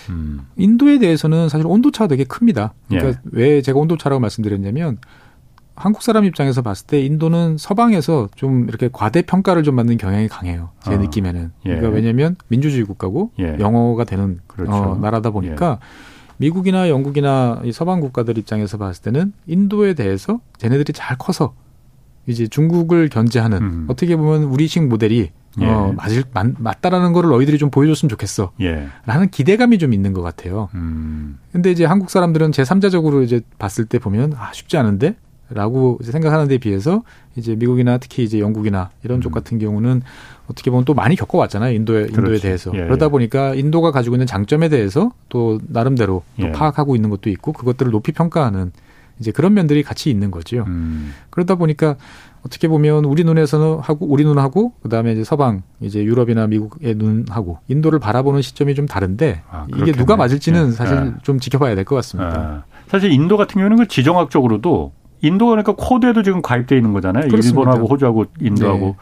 [0.09, 0.47] 음.
[0.57, 3.31] 인도에 대해서는 사실 온도 차가 되게 큽니다 그러니까 예.
[3.33, 4.99] 왜 제가 온도 차라고 말씀드렸냐면
[5.75, 10.71] 한국 사람 입장에서 봤을 때 인도는 서방에서 좀 이렇게 과대 평가를 좀 받는 경향이 강해요.
[10.85, 10.99] 제 어.
[10.99, 11.53] 느낌에는.
[11.65, 11.69] 예.
[11.69, 13.57] 그러니까 왜냐하면 민주주의 국가고 예.
[13.59, 14.73] 영어가 되는 그렇죠.
[14.73, 15.87] 어, 나라다 보니까 예.
[16.37, 21.55] 미국이나 영국이나 이 서방 국가들 입장에서 봤을 때는 인도에 대해서 쟤네들이 잘 커서
[22.27, 23.87] 이제 중국을 견제하는 음.
[23.89, 25.67] 어떻게 보면 우리식 모델이 예.
[25.67, 28.53] 어, 맞을, 맞, 맞다라는 거를 너희들이 좀 보여줬으면 좋겠어.
[28.61, 28.89] 예.
[29.05, 30.69] 라는 기대감이 좀 있는 것 같아요.
[30.75, 31.39] 음.
[31.53, 35.17] 근데 이제 한국 사람들은 제3자적으로 이제 봤을 때 보면, 아, 쉽지 않은데?
[35.55, 37.03] 라고 생각하는 데 비해서
[37.37, 39.35] 이제 미국이나 특히 이제 영국이나 이런 쪽 음.
[39.35, 40.03] 같은 경우는
[40.51, 41.75] 어떻게 보면 또 많이 겪어왔잖아요.
[41.75, 42.43] 인도에, 인도에 그렇지.
[42.43, 42.71] 대해서.
[42.75, 43.11] 예, 그러다 예.
[43.11, 46.53] 보니까 인도가 가지고 있는 장점에 대해서 또 나름대로 또 예.
[46.53, 48.73] 파악하고 있는 것도 있고 그것들을 높이 평가하는
[49.21, 50.65] 이제 그런 면들이 같이 있는 거죠.
[50.67, 51.13] 음.
[51.31, 51.97] 그러다 보니까
[52.45, 58.01] 어떻게 보면 우리 눈에서는 하고 우리 눈하고 그다음에 이제 서방 이제 유럽이나 미국의 눈하고 인도를
[58.01, 60.73] 바라보는 시점이 좀 다른데 아, 이게 누가 맞을지는 예.
[60.73, 61.13] 사실 예.
[61.23, 62.35] 좀 지켜봐야 될 것 같습니다.
[62.37, 62.65] 아.
[62.89, 64.93] 사실 인도 같은 경우는 그 지정학적으로도
[65.23, 67.29] 인도 그러니까 코드에도 지금 가입돼 있는 거잖아요.
[67.29, 67.61] 그렇습니다.
[67.61, 68.95] 일본하고 호주하고 인도하고 네.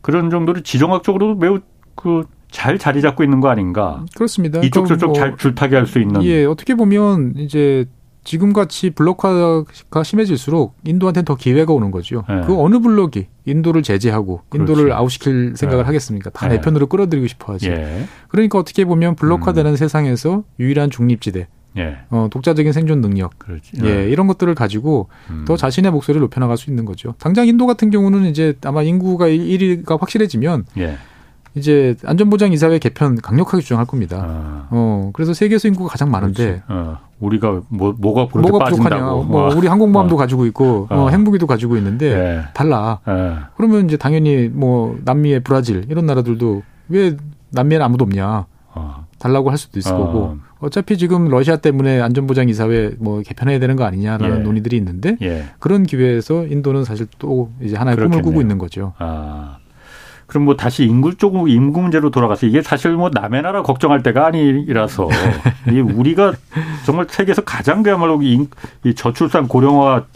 [0.00, 1.60] 그런 정도로 지정학적으로도 매우
[1.94, 4.04] 그 잘 자리 잡고 있는 거 아닌가?
[4.14, 4.60] 그렇습니다.
[4.60, 6.22] 이쪽 저쪽 뭐, 잘 줄타기 할 수 있는.
[6.22, 7.86] 예, 어떻게 보면 이제
[8.24, 12.22] 지금 같이 블록화가 심해질수록 인도한테는 더 기회가 오는 거죠.
[12.28, 12.42] 네.
[12.46, 14.92] 그 어느 블록이 인도를 제재하고 인도를 그렇지.
[14.96, 15.86] 아웃시킬 생각을 네.
[15.86, 16.30] 하겠습니까?
[16.30, 16.60] 다내 네.
[16.60, 17.70] 편으로 끌어들이고 싶어 하지.
[17.70, 18.04] 예.
[18.28, 19.76] 그러니까 어떻게 보면 블록화되는 음.
[19.76, 21.48] 세상에서 유일한 중립지대
[21.78, 21.98] 예.
[22.10, 23.72] 어, 독자적인 생존 능력, 그렇지.
[23.82, 25.44] 예, 예, 이런 것들을 가지고 음.
[25.46, 27.14] 더 자신의 목소리를 높여나갈 수 있는 거죠.
[27.18, 30.96] 당장 인도 같은 경우는 이제 아마 인구가 1위가 확실해지면 예.
[31.54, 34.18] 이제 안전보장 이사회 개편 강력하게 주장할 겁니다.
[34.22, 34.68] 아.
[34.70, 39.00] 어, 그래서 세계에서 인구가 가장 많은데 어, 우리가 뭐 뭐가 뭐가 부족하냐?
[39.00, 39.54] 뭐 어.
[39.54, 40.18] 우리 항공모함도 어.
[40.18, 41.02] 가지고 있고 어.
[41.02, 41.08] 어.
[41.10, 42.42] 핵무기도 가지고 있는데 예.
[42.54, 43.00] 달라.
[43.06, 43.36] 예.
[43.56, 47.16] 그러면 이제 당연히 뭐 남미의 브라질 이런 나라들도 왜
[47.50, 48.46] 남미에는 아무도 없냐?
[49.22, 49.28] 어.
[49.28, 53.84] 달라고 할 수도 있을 거고 어차피 지금 러시아 때문에 안전보장 이사회 뭐 개편해야 되는 거
[53.84, 54.42] 아니냐라는 예.
[54.42, 55.44] 논의들이 있는데 예.
[55.60, 58.22] 그런 기회에서 인도는 사실 또 이제 하나의 그렇겠네요.
[58.22, 58.94] 꿈을 꾸고 있는 거죠.
[58.98, 59.58] 아.
[60.26, 64.26] 그럼 뭐 다시 인구 쪽 인구 문제로 돌아가서 이게 사실 뭐 남의 나라 걱정할 때가
[64.26, 65.08] 아니라서
[65.70, 66.32] 이 우리가
[66.86, 68.48] 정말 세계에서 가장 그야말로 이,
[68.84, 70.06] 이 저출산 고령화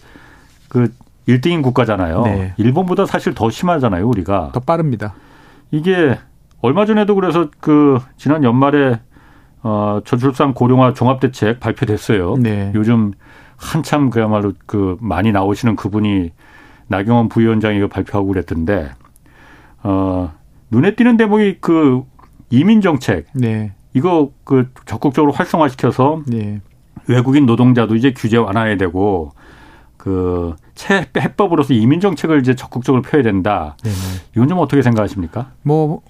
[0.68, 0.90] 그
[1.28, 2.22] 1등인 국가잖아요.
[2.22, 2.54] 네.
[2.57, 4.52] 일본보다 사실 더 심하잖아요, 우리가.
[4.54, 5.14] 더 빠릅니다.
[5.70, 6.18] 이게
[6.61, 9.00] 얼마 전에도 그래서 그 지난 연말에
[9.62, 12.36] 어, 저출산 고령화 종합대책 발표됐어요.
[12.36, 12.72] 네.
[12.74, 13.12] 요즘
[13.57, 16.30] 한참 그야말로 그 많이 나오시는 그분이
[16.88, 18.90] 나경원 부위원장이 이거 발표하고 그랬던데,
[19.82, 20.32] 어,
[20.70, 22.04] 눈에 띄는 대목이 그
[22.50, 23.26] 이민 정책.
[23.34, 23.72] 네.
[23.92, 26.61] 이거 그 적극적으로 활성화시켜서 네.
[27.09, 29.32] 외국인 노동자도 이제 규제 완화해야 되고
[29.96, 30.54] 그
[31.18, 33.76] 해법으로서 이민 정책을 이제 적극적으로 펴야 된다.
[33.82, 33.90] 네
[34.34, 35.52] 이건 좀 어떻게 생각하십니까?
[35.62, 36.02] 뭐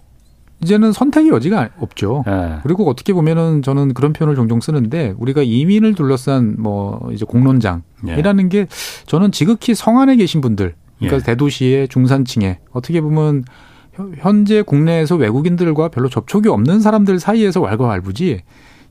[0.63, 2.25] 이제는 선택의 여지가 없죠.
[2.27, 2.59] 네.
[2.63, 8.49] 그리고 어떻게 보면은 저는 그런 표현을 종종 쓰는데 우리가 이민을 둘러싼 뭐 이제 공론장이라는 예.
[8.49, 8.67] 게
[9.07, 11.23] 저는 지극히 성안에 계신 분들 그러니까 예.
[11.23, 13.45] 대도시의 중산층에 어떻게 보면
[14.19, 18.43] 현재 국내에서 외국인들과 별로 접촉이 없는 사람들 사이에서 왈가왈부지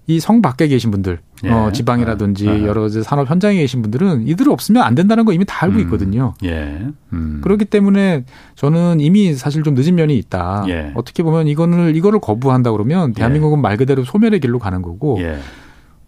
[0.07, 1.49] 이 성 밖에 계신 분들, 예.
[1.49, 2.61] 어, 지방이라든지 아.
[2.61, 5.81] 여러 산업 현장에 계신 분들은 이들 없으면 안 된다는 거 이미 다 알고 음.
[5.81, 6.33] 있거든요.
[6.43, 6.47] 음.
[6.47, 6.87] 예.
[7.13, 7.41] 음.
[7.43, 8.25] 그렇기 때문에
[8.55, 10.65] 저는 이미 사실 좀 늦은 면이 있다.
[10.67, 10.91] 예.
[10.95, 15.39] 어떻게 보면 이거를 이거를 거부한다 그러면 대한민국은 말 그대로 소멸의 길로 가는 거고 예.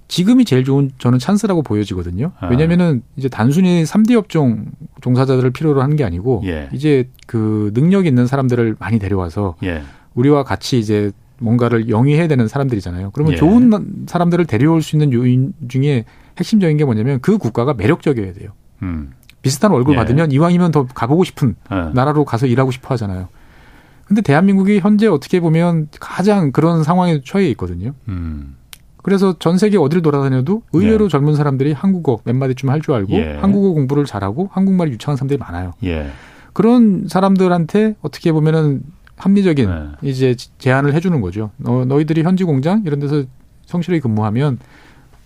[0.09, 2.31] 지금이 제일 좋은 저는 찬스라고 보여지거든요.
[2.39, 2.47] 아.
[2.47, 4.65] 왜냐면은 이제 단순히 3D 업종
[5.01, 6.69] 종사자들을 필요로 하는 게 아니고 예.
[6.71, 9.81] 이제 그 능력 있는 사람들을 많이 데려와서 예.
[10.13, 13.11] 우리와 같이 이제 뭔가를 영위해야 되는 사람들이잖아요.
[13.11, 13.37] 그러면 예.
[13.37, 16.05] 좋은 사람들을 데려올 수 있는 요인 중에
[16.37, 18.51] 핵심적인 게 뭐냐면 그 국가가 매력적이어야 돼요.
[18.81, 19.11] 음.
[19.41, 19.97] 비슷한 월급 예.
[19.97, 21.75] 받으면 이왕이면 더 가보고 싶은 예.
[21.93, 23.27] 나라로 가서 일하고 싶어 하잖아요.
[24.05, 27.93] 근데 대한민국이 현재 어떻게 보면 가장 그런 상황에 처해 있거든요.
[28.07, 28.55] 음.
[29.03, 31.09] 그래서 전 세계 어디를 돌아다녀도 의외로 예.
[31.09, 33.37] 젊은 사람들이 한국어 몇 마디 좀할줄 알고 예.
[33.37, 35.73] 한국어 공부를 잘하고 한국말이 유창한 사람들이 많아요.
[35.83, 36.09] 예.
[36.53, 38.81] 그런 사람들한테 어떻게 보면은
[39.17, 40.09] 합리적인 네.
[40.09, 41.51] 이제 제안을 해주는 거죠.
[41.57, 43.23] 너, 너희들이 현지 공장 이런 데서
[43.65, 44.59] 성실히 근무하면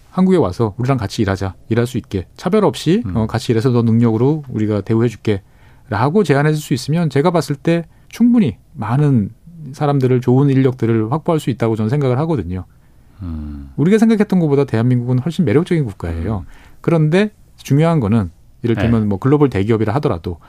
[0.10, 3.16] 한국에 와서 우리랑 같이 일하자, 일할 수 있게 차별 없이 음.
[3.16, 8.58] 어, 같이 일해서 너 능력으로 우리가 대우해줄게.라고 제안해 줄 수 있으면 제가 봤을 때 충분히
[8.74, 9.30] 많은
[9.74, 12.66] 사람들을 좋은 인력들을 확보할 수 있다고 저는 생각을 하거든요.
[13.22, 13.72] 음.
[13.78, 16.40] 우리가 생각했던 것보다 대한민국은 훨씬 매력적인 국가예요.
[16.40, 16.52] 음.
[16.82, 18.32] 그런데 중요한 거는
[18.64, 19.08] 이를테면 네.
[19.08, 20.40] 뭐 글로벌 대기업이라 하더라도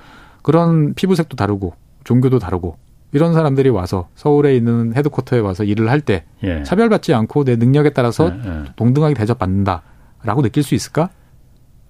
[0.43, 1.75] 그런 피부색도 다르고
[2.05, 2.77] 종교도 다르고
[3.13, 6.63] 이런 사람들이 와서 서울에 있는 헤드쿼터에 와서 일을 할때 예.
[6.63, 8.65] 차별받지 않고 내 능력에 따라서 예, 예.
[8.77, 11.11] 동등하게 대접받는다라고 느낄 수 있을까?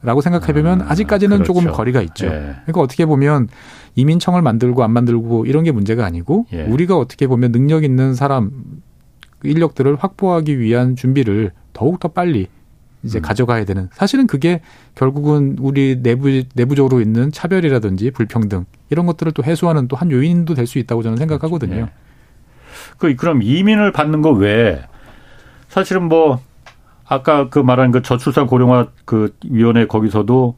[0.04, 1.54] 라고 생각해보면 음, 아직까지는 그렇죠.
[1.54, 2.26] 조금 거리가 있죠.
[2.26, 2.30] 예.
[2.64, 3.48] 그러니까 어떻게 보면
[3.94, 6.64] 이민청을 만들고 안 만들고 이런 게 문제가 아니고 예.
[6.64, 8.50] 우리가 어떻게 보면 능력 있는 사람
[9.44, 12.48] 인력들을 확보하기 위한 준비를 더욱 더 빨리
[13.04, 13.22] 이제 음.
[13.22, 14.60] 가져가야 되는 사실은 그게
[14.94, 20.66] 결국은 우리 내부 내부적으로 있는 차별이라든지 불평등 이런 것들을 또 해소하는 또 한 요인도 될
[20.66, 21.74] 수 있다고 저는 생각하거든요.
[21.74, 21.86] 그렇죠.
[21.86, 21.92] 네.
[22.98, 24.80] 그 그럼 이민을 받는 거 외에
[25.68, 26.40] 사실은 뭐
[27.06, 30.56] 아까 그 말한 그 저출산 고령화 그 위원회 거기서도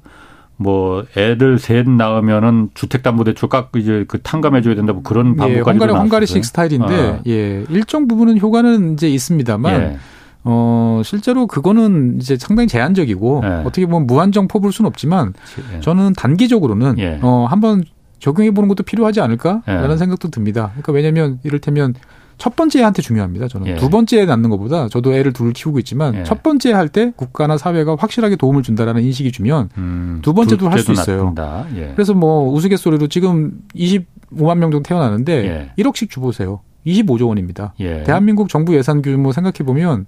[0.56, 6.44] 뭐 애들 셋 낳으면은 주택담보대출 깎 이제 그 탕감해줘야 된다고 그런 방법까지 예, 헝가리 헝가리식
[6.44, 7.20] 스타일인데 아.
[7.26, 9.98] 예 일정 부분은 효과는 이제 있습니다만 예.
[10.44, 13.48] 어 실제로 그거는 이제 상당히 제한적이고 예.
[13.64, 15.32] 어떻게 보면 무한정 퍼부을 수는 없지만
[15.74, 15.80] 예.
[15.80, 17.18] 저는 단기적으로는 예.
[17.22, 17.82] 어 한번
[18.20, 19.96] 적용해 보는 것도 필요하지 않을까라는 예.
[19.96, 20.68] 생각도 듭니다.
[20.72, 21.94] 그러니까 왜냐하면 이를테면
[22.36, 23.48] 첫 번째 애한테 중요합니다.
[23.48, 23.74] 저는 예.
[23.76, 26.22] 두 번째 애 낳는 것보다 저도 애를 둘 키우고 있지만 예.
[26.24, 30.80] 첫 번째 할 때 국가나 사회가 확실하게 도움을 준다라는 인식이 주면 음, 두 번째도 할
[30.80, 31.34] 수 있어요.
[31.76, 31.92] 예.
[31.94, 36.60] 그래서 뭐 우스갯소리로 지금 25만 명 정도 태어나는데 1억씩 주보세요.
[36.86, 37.72] 25조 원입니다.
[37.80, 38.02] 예.
[38.02, 40.04] 대한민국 정부 예산 규모 생각해 보면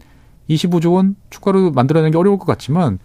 [0.50, 2.98] 25조 원 추가로 만들어내는 게 어려울 것 같지만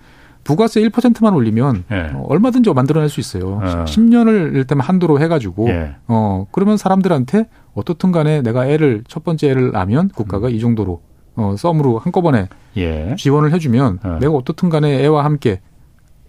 [0.44, 2.12] 부가세 1%만 올리면 예.
[2.14, 3.60] 어, 얼마든지 만들어낼 수 있어요.
[3.64, 3.86] 어.
[3.86, 5.96] 10년을 일테면 한도로 해가지고 예.
[6.08, 10.54] 어 그러면 사람들한테 어떻든 간에 내가 애를 첫 번째 애를 낳으면 국가가 음.
[10.54, 11.02] 이 정도로
[11.36, 13.16] 어 썸으로 한꺼번에 예.
[13.18, 14.18] 지원을 해주면 어.
[14.20, 15.62] 내가 어떻든 간에 애와 함께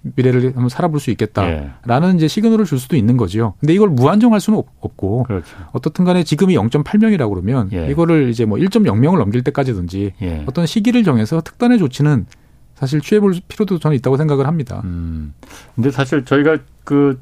[0.03, 2.17] 미래를 한번 살아볼 수 있겠다라는 예.
[2.17, 3.55] 이제 시그널을 줄 수도 있는 거죠.
[3.61, 5.57] 근데 이걸 무한정할 수는 없 고 그렇죠.
[5.73, 7.89] 어떻든 간에 지금이 0.8명이라고 그러면 예.
[7.91, 10.45] 이거를 이제 뭐 1.0명을 넘길 때까지든지 예.
[10.47, 12.27] 어떤 시기를 정해서 특단의 조치는
[12.75, 14.81] 사실 취해볼 필요도 저는 있다고 생각을 합니다.
[14.85, 15.35] 음.
[15.75, 17.21] 근데 사실 저희가 그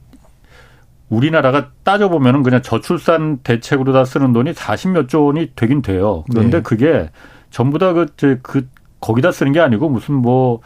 [1.10, 6.24] 우리나라가 따져보면은 그냥 저출산 대책으로 다 쓰는 돈이 40몇 조 원이 되긴 돼요.
[6.30, 6.62] 그런데 네.
[6.62, 7.10] 그게
[7.50, 8.06] 전부 다 그,
[8.42, 8.68] 그,
[9.00, 10.60] 거기다 쓰는 게 아니고 무슨 뭐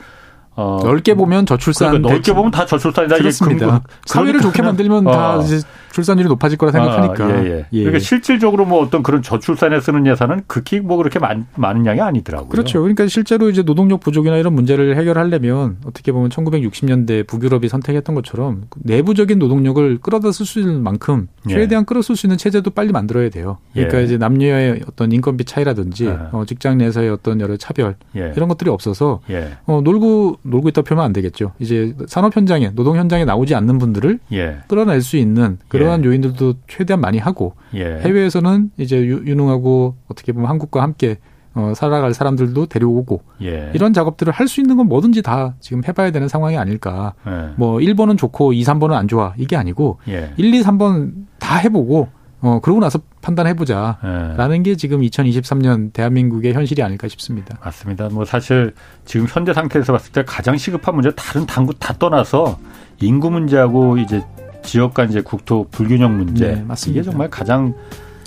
[0.57, 3.17] 어, 넓게 보면 저출산 그러니까 넓게 보면 다 저출산이다.
[3.17, 3.67] 그렇습니다.
[3.67, 5.11] 금, 사회를 좋게 만들면 어.
[5.11, 5.61] 다 이제
[5.95, 7.25] 출산율이 높아질 거라 생각하니까.
[7.25, 7.67] 아, 예, 예.
[7.73, 7.79] 예.
[7.79, 12.49] 그러니까 실질적으로 뭐 어떤 그런 저출산에 쓰는 예산은 극히 뭐 그렇게 많, 많은 양이 아니더라고요.
[12.49, 12.81] 그렇죠.
[12.81, 19.39] 그러니까 실제로 이제 노동력 부족이나 이런 문제를 해결하려면 어떻게 보면 1960년대 북유럽이 선택했던 것처럼 내부적인
[19.39, 21.55] 노동력을 끌어다 쓸 수 있는 만큼 예.
[21.55, 23.59] 최대한 끌어 쓸 수 있는 체제도 빨리 만들어야 돼요.
[23.73, 24.05] 그러니까 예.
[24.05, 26.31] 이제 남녀의 어떤 인건비 차이라든지 아.
[26.33, 28.33] 어, 직장 내에서의 어떤 여러 차별 예.
[28.37, 29.21] 이런 것들이 없어서
[29.67, 31.53] 어, 놀고 놀고 있다 표현은 안 되겠죠.
[31.59, 34.59] 이제 산업 현장에 노동 현장에 나오지 않는 분들을 예.
[34.69, 36.09] 끌어낼 수 있는 그러한 예.
[36.09, 38.01] 요인들도 최대한 많이 하고 예.
[38.03, 41.17] 해외에서는 이제 유능하고 어떻게 보면 한국과 함께
[41.55, 43.71] 어, 살아갈 사람들도 데려오고 예.
[43.75, 47.15] 이런 작업들을 할 수 있는 건 뭐든지 다 지금 해봐야 되는 상황이 아닐까.
[47.27, 47.55] 예.
[47.57, 50.33] 뭐 1번은 좋고 2, 3번은 안 좋아 이게 아니고 예.
[50.37, 52.09] 1, 2, 3번 다 해보고
[52.45, 54.63] 어, 그러고 나서 판단해보자라는 네.
[54.63, 57.59] 게 지금 2023년 대한민국의 현실이 아닐까 싶습니다.
[57.65, 58.11] 맞습니다.
[58.11, 58.75] 뭐 사실
[59.07, 62.59] 지금 현재 상태에서 봤을 때 가장 시급한 문제 다른 당구 다 떠나서
[63.01, 64.23] 인구 문제하고 이제
[64.63, 67.01] 지역 간 이제 국토 불균형 문제 네, 맞습니다.
[67.01, 67.73] 이게 정말 가장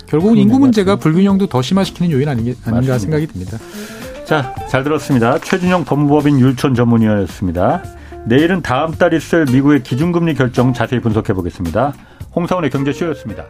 [0.06, 2.98] 결국은 인구 문제가 불균형도 더 심화시키는 요인 아닌가 맞습니다.
[2.98, 3.56] 생각이 듭니다.
[4.24, 5.38] 자, 잘 들었습니다.
[5.38, 7.84] 최준영 법무법인 율촌 전문위원이었습니다.
[8.26, 11.94] 내일은 다음 달 있을 미국의 기준금리 결정 자세히 분석해 보겠습니다.
[12.34, 13.44] 홍사원의 경제쇼였습니다.